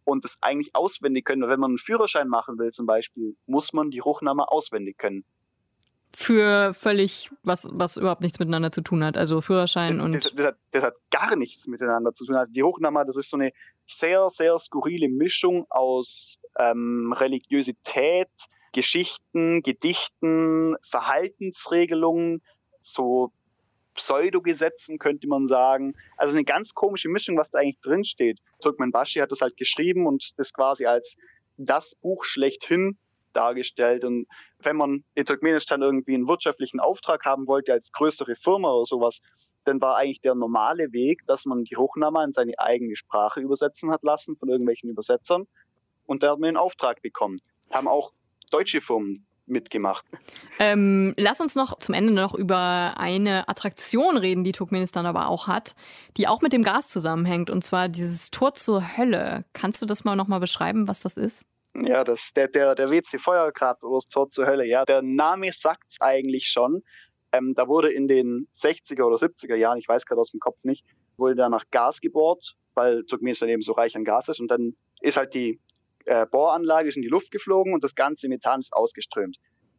und 0.04 0.24
das 0.24 0.38
eigentlich 0.42 0.76
auswendig 0.76 1.26
können. 1.26 1.48
Wenn 1.48 1.60
man 1.60 1.72
einen 1.72 1.78
Führerschein 1.78 2.28
machen 2.28 2.58
will 2.58 2.72
zum 2.72 2.86
Beispiel, 2.86 3.36
muss 3.48 3.74
man 3.74 3.90
die 3.92 4.00
Ruchname 4.00 4.50
auswendig 4.52 4.98
können. 4.98 5.26
Für 6.16 6.74
völlig, 6.74 7.30
was, 7.44 7.68
was 7.72 7.96
überhaupt 7.96 8.22
nichts 8.22 8.40
miteinander 8.40 8.72
zu 8.72 8.82
tun 8.82 9.04
hat. 9.04 9.16
Also 9.16 9.42
Führerschein 9.42 10.02
und. 10.02 10.16
Das, 10.16 10.32
das, 10.34 10.46
hat, 10.48 10.58
das 10.72 10.84
hat 10.84 10.96
gar 11.12 11.36
nichts 11.36 11.68
miteinander 11.68 12.14
zu 12.14 12.26
tun. 12.26 12.36
Also 12.36 12.52
die 12.52 12.64
Hochname, 12.64 13.06
das 13.06 13.16
ist 13.16 13.30
so 13.30 13.38
eine 13.38 13.52
sehr, 13.86 14.28
sehr 14.30 14.58
skurrile 14.58 15.08
Mischung 15.08 15.66
aus 15.70 16.40
ähm, 16.58 17.14
Religiosität, 17.14 18.30
Geschichten, 18.74 19.62
Gedichten, 19.62 20.76
Verhaltensregelungen, 20.82 22.42
so 22.82 23.32
Pseudogesetzen, 23.94 24.98
könnte 24.98 25.28
man 25.28 25.46
sagen. 25.46 25.94
Also 26.18 26.36
eine 26.36 26.46
ganz 26.46 26.74
komische 26.74 27.10
Mischung, 27.10 27.38
was 27.38 27.52
da 27.52 27.60
eigentlich 27.60 27.82
drinsteht. 27.82 28.40
Turkmen 28.62 28.92
Bashi 28.92 29.20
hat 29.20 29.32
das 29.32 29.42
halt 29.42 29.58
geschrieben 29.58 30.08
und 30.08 30.40
das 30.40 30.54
quasi 30.54 30.86
als 30.86 31.18
das 31.58 31.96
Buch 31.96 32.24
schlechthin 32.24 32.98
dargestellt. 33.34 34.04
Und 34.06 34.28
wenn 34.60 34.76
man 34.76 35.04
in 35.16 35.26
Turkmenistan 35.26 35.82
irgendwie 35.82 36.16
einen 36.16 36.28
wirtschaftlichen 36.28 36.80
Auftrag 36.80 37.26
haben 37.26 37.48
wollte 37.48 37.74
als 37.74 37.92
größere 37.92 38.36
Firma 38.36 38.72
oder 38.72 38.86
sowas, 38.86 39.22
dann 39.66 39.82
war 39.82 39.98
eigentlich 39.98 40.22
der 40.22 40.36
normale 40.36 40.92
Weg, 40.94 41.26
dass 41.26 41.46
man 41.46 41.64
die 41.64 41.76
Hochnama 41.76 42.24
in 42.24 42.32
seine 42.32 42.54
eigene 42.58 42.96
Sprache 42.96 43.42
übersetzen 43.42 43.92
hat 43.92 44.04
lassen 44.04 44.36
von 44.38 44.50
irgendwelchen 44.50 44.90
Übersetzern. 44.90 45.48
Und 46.06 46.24
da 46.24 46.32
hat 46.32 46.40
man 46.40 46.50
einen 46.50 46.58
Auftrag 46.58 47.02
bekommen. 47.02 47.38
Haben 47.70 47.88
auch 47.88 48.14
deutsche 48.52 48.82
Firmen 48.82 49.26
mitgemacht. 49.50 50.06
Ähm, 50.60 51.14
lass 51.18 51.42
uns 51.42 51.56
noch 51.56 51.78
zum 51.80 51.96
Ende 51.96 52.14
noch 52.14 52.34
über 52.34 52.94
eine 52.98 53.50
Attraktion 53.50 54.18
reden, 54.18 54.44
die 54.44 54.52
Turkmenistan 54.52 55.06
aber 55.06 55.28
auch 55.28 55.48
hat, 55.48 55.76
die 56.18 56.28
auch 56.28 56.42
mit 56.42 56.54
dem 56.54 56.64
Gas 56.64 56.88
zusammenhängt, 56.88 57.50
und 57.50 57.64
zwar 57.64 57.90
dieses 57.90 58.32
Tor 58.32 58.54
zur 58.54 58.98
Hölle. 58.98 59.46
Kannst 59.54 59.82
du 59.82 59.86
das 59.86 60.04
mal 60.04 60.16
nochmal 60.16 60.40
beschreiben, 60.40 60.88
was 60.88 61.00
das 61.00 61.18
ist? 61.18 61.46
Ja, 61.86 62.04
das, 62.04 62.34
der, 62.34 62.48
der, 62.48 62.76
der 62.76 62.90
WC 62.92 63.18
Feuergrad 63.18 63.84
oder 63.84 63.98
das 63.98 64.08
Tor 64.08 64.28
zur 64.30 64.46
Hölle, 64.46 64.66
ja. 64.66 64.86
Der 64.86 65.02
Name 65.02 65.52
sagt 65.52 65.84
es 65.90 66.02
eigentlich 66.02 66.48
schon. 66.48 66.84
Ähm, 67.32 67.54
da 67.56 67.68
wurde 67.68 67.92
in 67.92 68.08
den 68.08 68.48
60er 68.54 69.04
oder 69.04 69.18
70er 69.18 69.56
Jahren, 69.56 69.78
ich 69.78 69.88
weiß 69.88 70.06
gerade 70.06 70.20
aus 70.20 70.32
dem 70.32 70.40
Kopf 70.40 70.64
nicht, 70.64 70.86
wurde 71.18 71.36
da 71.36 71.50
nach 71.50 71.66
Gas 71.72 72.02
gebohrt, 72.02 72.56
weil 72.74 73.04
Turkmenistan 73.06 73.50
eben 73.50 73.62
so 73.62 73.74
reich 73.74 73.96
an 73.96 74.04
Gas 74.04 74.30
ist. 74.30 74.40
Und 74.40 74.50
dann 74.50 74.76
ist 75.02 75.18
halt 75.18 75.34
die 75.34 75.60
äh, 76.06 76.26
Bohranlage 76.26 76.90
in 76.96 77.02
die 77.02 77.08
Luft 77.08 77.32
geflogen 77.32 77.74
und 77.74 77.84
das 77.84 77.96
ganze 77.96 78.28
Methan 78.30 78.60
ist 78.60 78.74
ausgeströmt. 78.74 79.38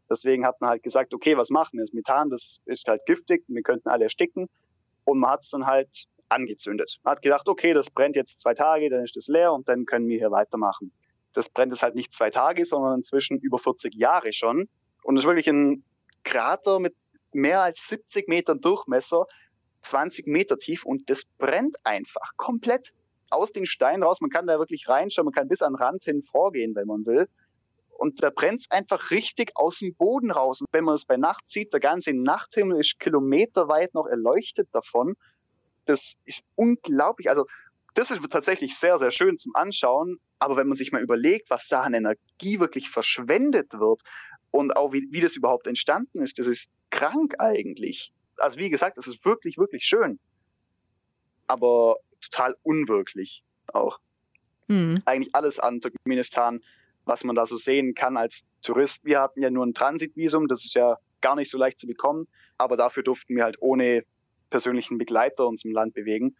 Deswegen 0.08 0.44
hat 0.44 0.60
man 0.60 0.70
halt 0.70 0.82
gesagt, 0.82 1.14
okay, 1.14 1.36
was 1.36 1.50
machen 1.50 1.78
wir? 1.78 1.82
Das 1.82 1.92
Methan, 1.92 2.30
das 2.30 2.60
ist 2.66 2.86
halt 2.86 3.04
giftig, 3.06 3.44
wir 3.48 3.62
könnten 3.62 3.88
alle 3.88 4.04
ersticken. 4.04 4.48
Und 5.04 5.18
man 5.18 5.30
hat 5.30 5.42
es 5.42 5.50
dann 5.50 5.66
halt 5.66 6.06
angezündet. 6.28 6.98
Man 7.02 7.12
hat 7.12 7.22
gedacht, 7.22 7.48
okay, 7.48 7.74
das 7.74 7.90
brennt 7.90 8.16
jetzt 8.16 8.40
zwei 8.40 8.54
Tage, 8.54 8.88
dann 8.90 9.04
ist 9.04 9.16
es 9.16 9.28
leer 9.28 9.52
und 9.52 9.68
dann 9.68 9.86
können 9.86 10.08
wir 10.08 10.18
hier 10.18 10.30
weitermachen. 10.30 10.92
Das 11.33 11.49
brennt 11.49 11.73
es 11.73 11.83
halt 11.83 11.95
nicht 11.95 12.12
zwei 12.12 12.31
Tage, 12.31 12.64
sondern 12.64 12.97
inzwischen 12.97 13.38
über 13.38 13.59
40 13.59 13.95
Jahre 13.95 14.33
schon. 14.33 14.69
Und 15.03 15.16
es 15.16 15.23
ist 15.23 15.27
wirklich 15.27 15.49
ein 15.49 15.85
Krater 16.25 16.81
mit 16.81 16.95
mehr 17.33 17.62
als 17.62 17.88
70 17.88 18.29
Metern 18.29 18.61
Durchmesser, 18.61 19.27
20 19.83 20.27
Meter 20.27 20.59
tief 20.59 20.85
und 20.85 21.09
das 21.09 21.25
brennt 21.38 21.77
einfach 21.85 22.37
komplett 22.37 22.93
aus 23.31 23.53
den 23.53 23.66
Steinen 23.66 24.03
raus. 24.03 24.21
Man 24.21 24.31
kann 24.31 24.47
da 24.47 24.59
wirklich 24.59 24.88
reinschauen, 24.88 25.25
man 25.25 25.33
kann 25.33 25.49
bis 25.49 25.62
an 25.62 25.73
den 25.73 25.83
Rand 25.83 26.05
hin 26.05 26.23
vorgehen, 26.23 26.75
wenn 26.75 26.87
man 26.87 27.07
will. 27.07 27.29
Und 27.90 28.23
da 28.23 28.31
brennt 28.31 28.62
es 28.62 28.71
einfach 28.71 29.11
richtig 29.11 29.53
aus 29.57 29.79
dem 29.79 29.95
Boden 29.95 30.31
raus. 30.31 30.62
Und 30.62 30.69
wenn 30.73 30.85
man 30.85 30.95
es 30.95 31.05
bei 31.05 31.16
Nacht 31.16 31.45
sieht, 31.51 31.73
der 31.73 31.81
ganze 31.81 32.14
Nachthimmel 32.14 32.81
ist 32.81 32.99
kilometerweit 32.99 33.95
noch 33.95 34.07
erleuchtet 34.07 34.69
davon. 34.73 35.16
Das 35.85 36.14
ist 36.25 36.45
unglaublich. 36.57 37.29
Also 37.29 37.45
das 37.94 38.11
ist 38.11 38.20
tatsächlich 38.31 38.76
sehr, 38.76 38.98
sehr 38.98 39.11
schön 39.11 39.38
zum 39.38 39.55
Anschauen. 39.55 40.18
Aber 40.38 40.57
wenn 40.57 40.68
man 40.68 40.76
sich 40.76 40.92
mal 40.92 41.03
überlegt, 41.03 41.50
was 41.50 41.68
da 41.68 41.83
an 41.83 41.94
Energie 41.94 42.61
wirklich 42.61 42.88
verschwendet 42.90 43.74
wird 43.74 44.03
und 44.50 44.76
auch 44.76 44.92
wie, 44.92 45.09
wie 45.11 45.20
das 45.20 45.37
überhaupt 45.37 45.66
entstanden 45.66 46.20
ist, 46.20 46.38
das 46.38 46.46
ist 46.46 46.70
krank 46.90 47.35
eigentlich. 47.38 48.12
Also 48.37 48.59
wie 48.59 48.70
gesagt, 48.70 48.96
es 48.98 49.07
ist 49.07 49.24
wirklich, 49.24 49.59
wirklich 49.59 49.85
schön. 49.85 50.18
Aber 51.46 51.96
total 52.20 52.57
unwirklich 52.62 53.42
auch. 53.68 53.98
Mhm. 54.68 55.03
Eigentlich 55.05 55.35
alles 55.35 55.59
an 55.59 55.81
Turkmenistan, 55.81 56.61
was 57.05 57.24
man 57.24 57.35
da 57.35 57.44
so 57.46 57.57
sehen 57.57 57.94
kann 57.94 58.16
als 58.16 58.46
Tourist. 58.62 59.05
Wir 59.05 59.20
hatten 59.20 59.42
ja 59.42 59.50
nur 59.50 59.66
ein 59.66 59.74
Transitvisum, 59.74 60.48
das 60.48 60.64
ist 60.64 60.74
ja 60.74 60.96
gar 61.20 61.37
nicht 61.37 61.50
so 61.50 61.59
leicht 61.59 61.79
zu 61.79 61.87
bekommen, 61.87 62.29
aber 62.57 62.76
dafür 62.76 63.03
durften 63.03 63.37
wir 63.37 63.44
halt 63.44 63.57
ohne 63.61 64.05
persönlichen 64.48 64.98
Begleiter 64.98 65.46
uns 65.46 65.64
im 65.64 65.72
Land 65.72 65.94
bewegen. 65.94 66.37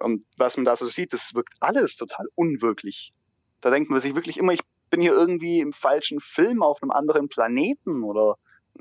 Und 0.00 0.24
was 0.36 0.56
man 0.56 0.64
da 0.64 0.76
so 0.76 0.86
sieht, 0.86 1.12
das 1.12 1.34
wirkt 1.34 1.54
alles 1.60 1.96
total 1.96 2.26
unwirklich. 2.34 3.12
Da 3.60 3.70
denkt 3.70 3.90
man 3.90 4.00
sich 4.00 4.14
wirklich 4.14 4.38
immer, 4.38 4.52
ich 4.52 4.62
bin 4.88 5.00
hier 5.00 5.12
irgendwie 5.12 5.60
im 5.60 5.72
falschen 5.72 6.20
Film 6.20 6.62
auf 6.62 6.82
einem 6.82 6.90
anderen 6.90 7.28
Planeten 7.28 8.02
oder 8.02 8.36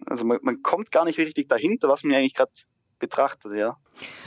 also 0.05 0.25
man, 0.25 0.39
man 0.41 0.61
kommt 0.61 0.91
gar 0.91 1.05
nicht 1.05 1.19
richtig 1.19 1.47
dahinter, 1.47 1.89
was 1.89 2.03
man 2.03 2.15
eigentlich 2.15 2.35
gerade 2.35 2.51
betrachtet, 2.99 3.53
ja. 3.53 3.77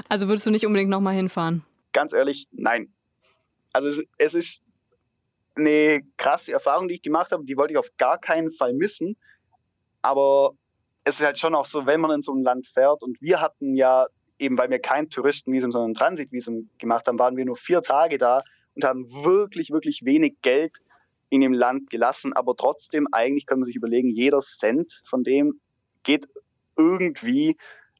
Also 0.08 0.28
würdest 0.28 0.46
du 0.46 0.50
nicht 0.50 0.66
unbedingt 0.66 0.90
nochmal 0.90 1.14
hinfahren? 1.14 1.64
Ganz 1.92 2.12
ehrlich, 2.12 2.46
nein. 2.52 2.92
Also 3.72 3.88
es, 3.88 4.06
es 4.18 4.34
ist 4.34 4.62
eine 5.54 6.02
krasse 6.16 6.52
Erfahrung, 6.52 6.88
die 6.88 6.94
ich 6.94 7.02
gemacht 7.02 7.32
habe, 7.32 7.44
die 7.44 7.56
wollte 7.56 7.72
ich 7.72 7.78
auf 7.78 7.90
gar 7.98 8.18
keinen 8.18 8.50
Fall 8.50 8.72
missen. 8.72 9.16
Aber 10.00 10.52
es 11.04 11.20
ist 11.20 11.26
halt 11.26 11.38
schon 11.38 11.54
auch 11.54 11.66
so, 11.66 11.86
wenn 11.86 12.00
man 12.00 12.10
in 12.12 12.22
so 12.22 12.32
ein 12.32 12.42
Land 12.42 12.66
fährt 12.66 13.02
und 13.02 13.20
wir 13.20 13.40
hatten 13.40 13.74
ja 13.74 14.06
eben, 14.42 14.58
weil 14.58 14.70
wir 14.70 14.78
kein 14.78 15.08
Touristenvisum, 15.08 15.72
sondern 15.72 15.92
ein 15.92 15.94
Transitvisum 15.94 16.68
gemacht 16.78 17.06
haben, 17.06 17.18
waren 17.18 17.36
wir 17.36 17.44
nur 17.44 17.56
vier 17.56 17.82
Tage 17.82 18.18
da 18.18 18.42
und 18.74 18.84
haben 18.84 19.06
wirklich, 19.24 19.70
wirklich 19.70 20.04
wenig 20.04 20.36
Geld 20.42 20.78
in 21.30 21.40
dem 21.40 21.52
Land 21.52 21.90
gelassen. 21.90 22.32
Aber 22.32 22.54
trotzdem, 22.56 23.06
eigentlich 23.12 23.46
kann 23.46 23.58
man 23.58 23.64
sich 23.64 23.76
überlegen, 23.76 24.10
jeder 24.10 24.40
Cent 24.40 25.02
von 25.06 25.24
dem 25.24 25.60
geht 26.02 26.28
irgendwie 26.76 27.56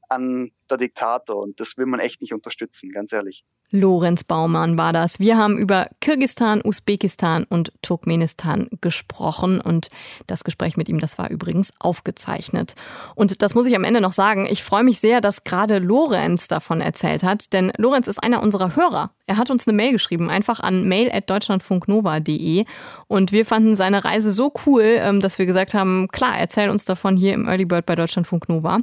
an 0.09 0.53
der 0.69 0.77
Diktator 0.77 1.37
und 1.37 1.59
das 1.61 1.79
will 1.79 1.87
man 1.87 2.01
echt 2.01 2.21
nicht 2.21 2.35
unterstützen, 2.35 2.91
ganz 2.91 3.13
ehrlich. 3.13 3.45
Lorenz 3.73 4.23
Baumann 4.23 4.77
war 4.77 4.93
das. 4.93 5.19
Wir 5.19 5.39
haben 5.39 5.57
über 5.57 5.89
Kirgistan, 6.01 6.61
Usbekistan 6.63 7.45
und 7.45 7.73
Turkmenistan 7.81 8.69
gesprochen 8.83 9.61
und 9.63 9.89
das 10.27 10.45
Gespräch 10.45 10.77
mit 10.77 10.91
ihm, 10.91 11.01
das 11.01 11.19
war 11.19 11.31
übrigens 11.31 11.73
aufgezeichnet. 11.81 12.75
Und 13.15 13.41
das 13.41 13.55
muss 13.55 13.67
ich 13.67 13.75
am 13.75 13.85
Ende 13.85 14.03
noch 14.03 14.13
sagen, 14.13 14.47
ich 14.49 14.63
freue 14.63 14.85
mich 14.85 15.01
sehr, 15.01 15.23
dass 15.23 15.45
gerade 15.45 15.79
Lorenz 15.79 16.49
davon 16.49 16.83
erzählt 16.83 17.23
hat, 17.23 17.55
denn 17.55 17.73
Lorenz 17.79 18.07
ist 18.09 18.23
einer 18.23 18.43
unserer 18.43 18.77
Hörer. 18.77 19.11
Er 19.27 19.37
hat 19.37 19.51
uns 19.51 19.69
eine 19.69 19.77
Mail 19.77 19.93
geschrieben, 19.93 20.31
einfach 20.31 20.61
an 20.61 20.89
mail.deutschlandfunknova.de 20.89 22.65
und 23.07 23.31
wir 23.31 23.47
fanden 23.47 23.77
seine 23.77 24.05
Reise 24.05 24.33
so 24.33 24.53
cool, 24.67 24.83
ähm, 24.83 25.21
dass 25.21 25.39
wir 25.39 25.47
gesagt 25.47 25.75
haben, 25.75 26.09
klar, 26.09 26.37
erzähl 26.37 26.69
uns 26.71 26.85
davon 26.85 27.17
hier 27.17 27.33
im 27.35 27.47
Early 27.49 27.65
Bird 27.65 27.87
bei 27.87 27.95
Deutschlandfunk 27.95 28.49
Nova. 28.49 28.81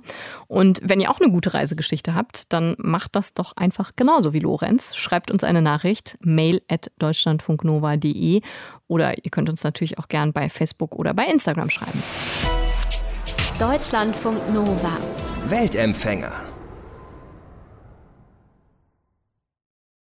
Und 0.47 0.79
wenn 0.81 1.01
ihr 1.01 1.11
auch 1.11 1.19
eine 1.19 1.31
gute 1.31 1.53
Reisegeschichte 1.53 2.15
habt, 2.15 2.53
dann 2.53 2.75
macht 2.77 3.15
das 3.15 3.33
doch 3.33 3.55
einfach 3.57 3.91
genauso 3.95 4.31
wie 4.31 4.39
Lorenz. 4.39 4.95
Schreibt 4.95 5.29
uns 5.29 5.43
eine 5.43 5.61
Nachricht, 5.61 6.17
mail 6.21 6.61
at 6.69 6.89
deutschlandfunknova.de 6.99 8.41
oder 8.87 9.23
ihr 9.23 9.31
könnt 9.31 9.49
uns 9.49 9.63
natürlich 9.63 9.99
auch 9.99 10.07
gern 10.07 10.31
bei 10.31 10.49
Facebook 10.49 10.95
oder 10.95 11.13
bei 11.13 11.25
Instagram 11.25 11.69
schreiben. 11.69 12.01
Deutschlandfunk 13.59 14.37
Nova. 14.53 14.97
Weltempfänger. 15.49 16.48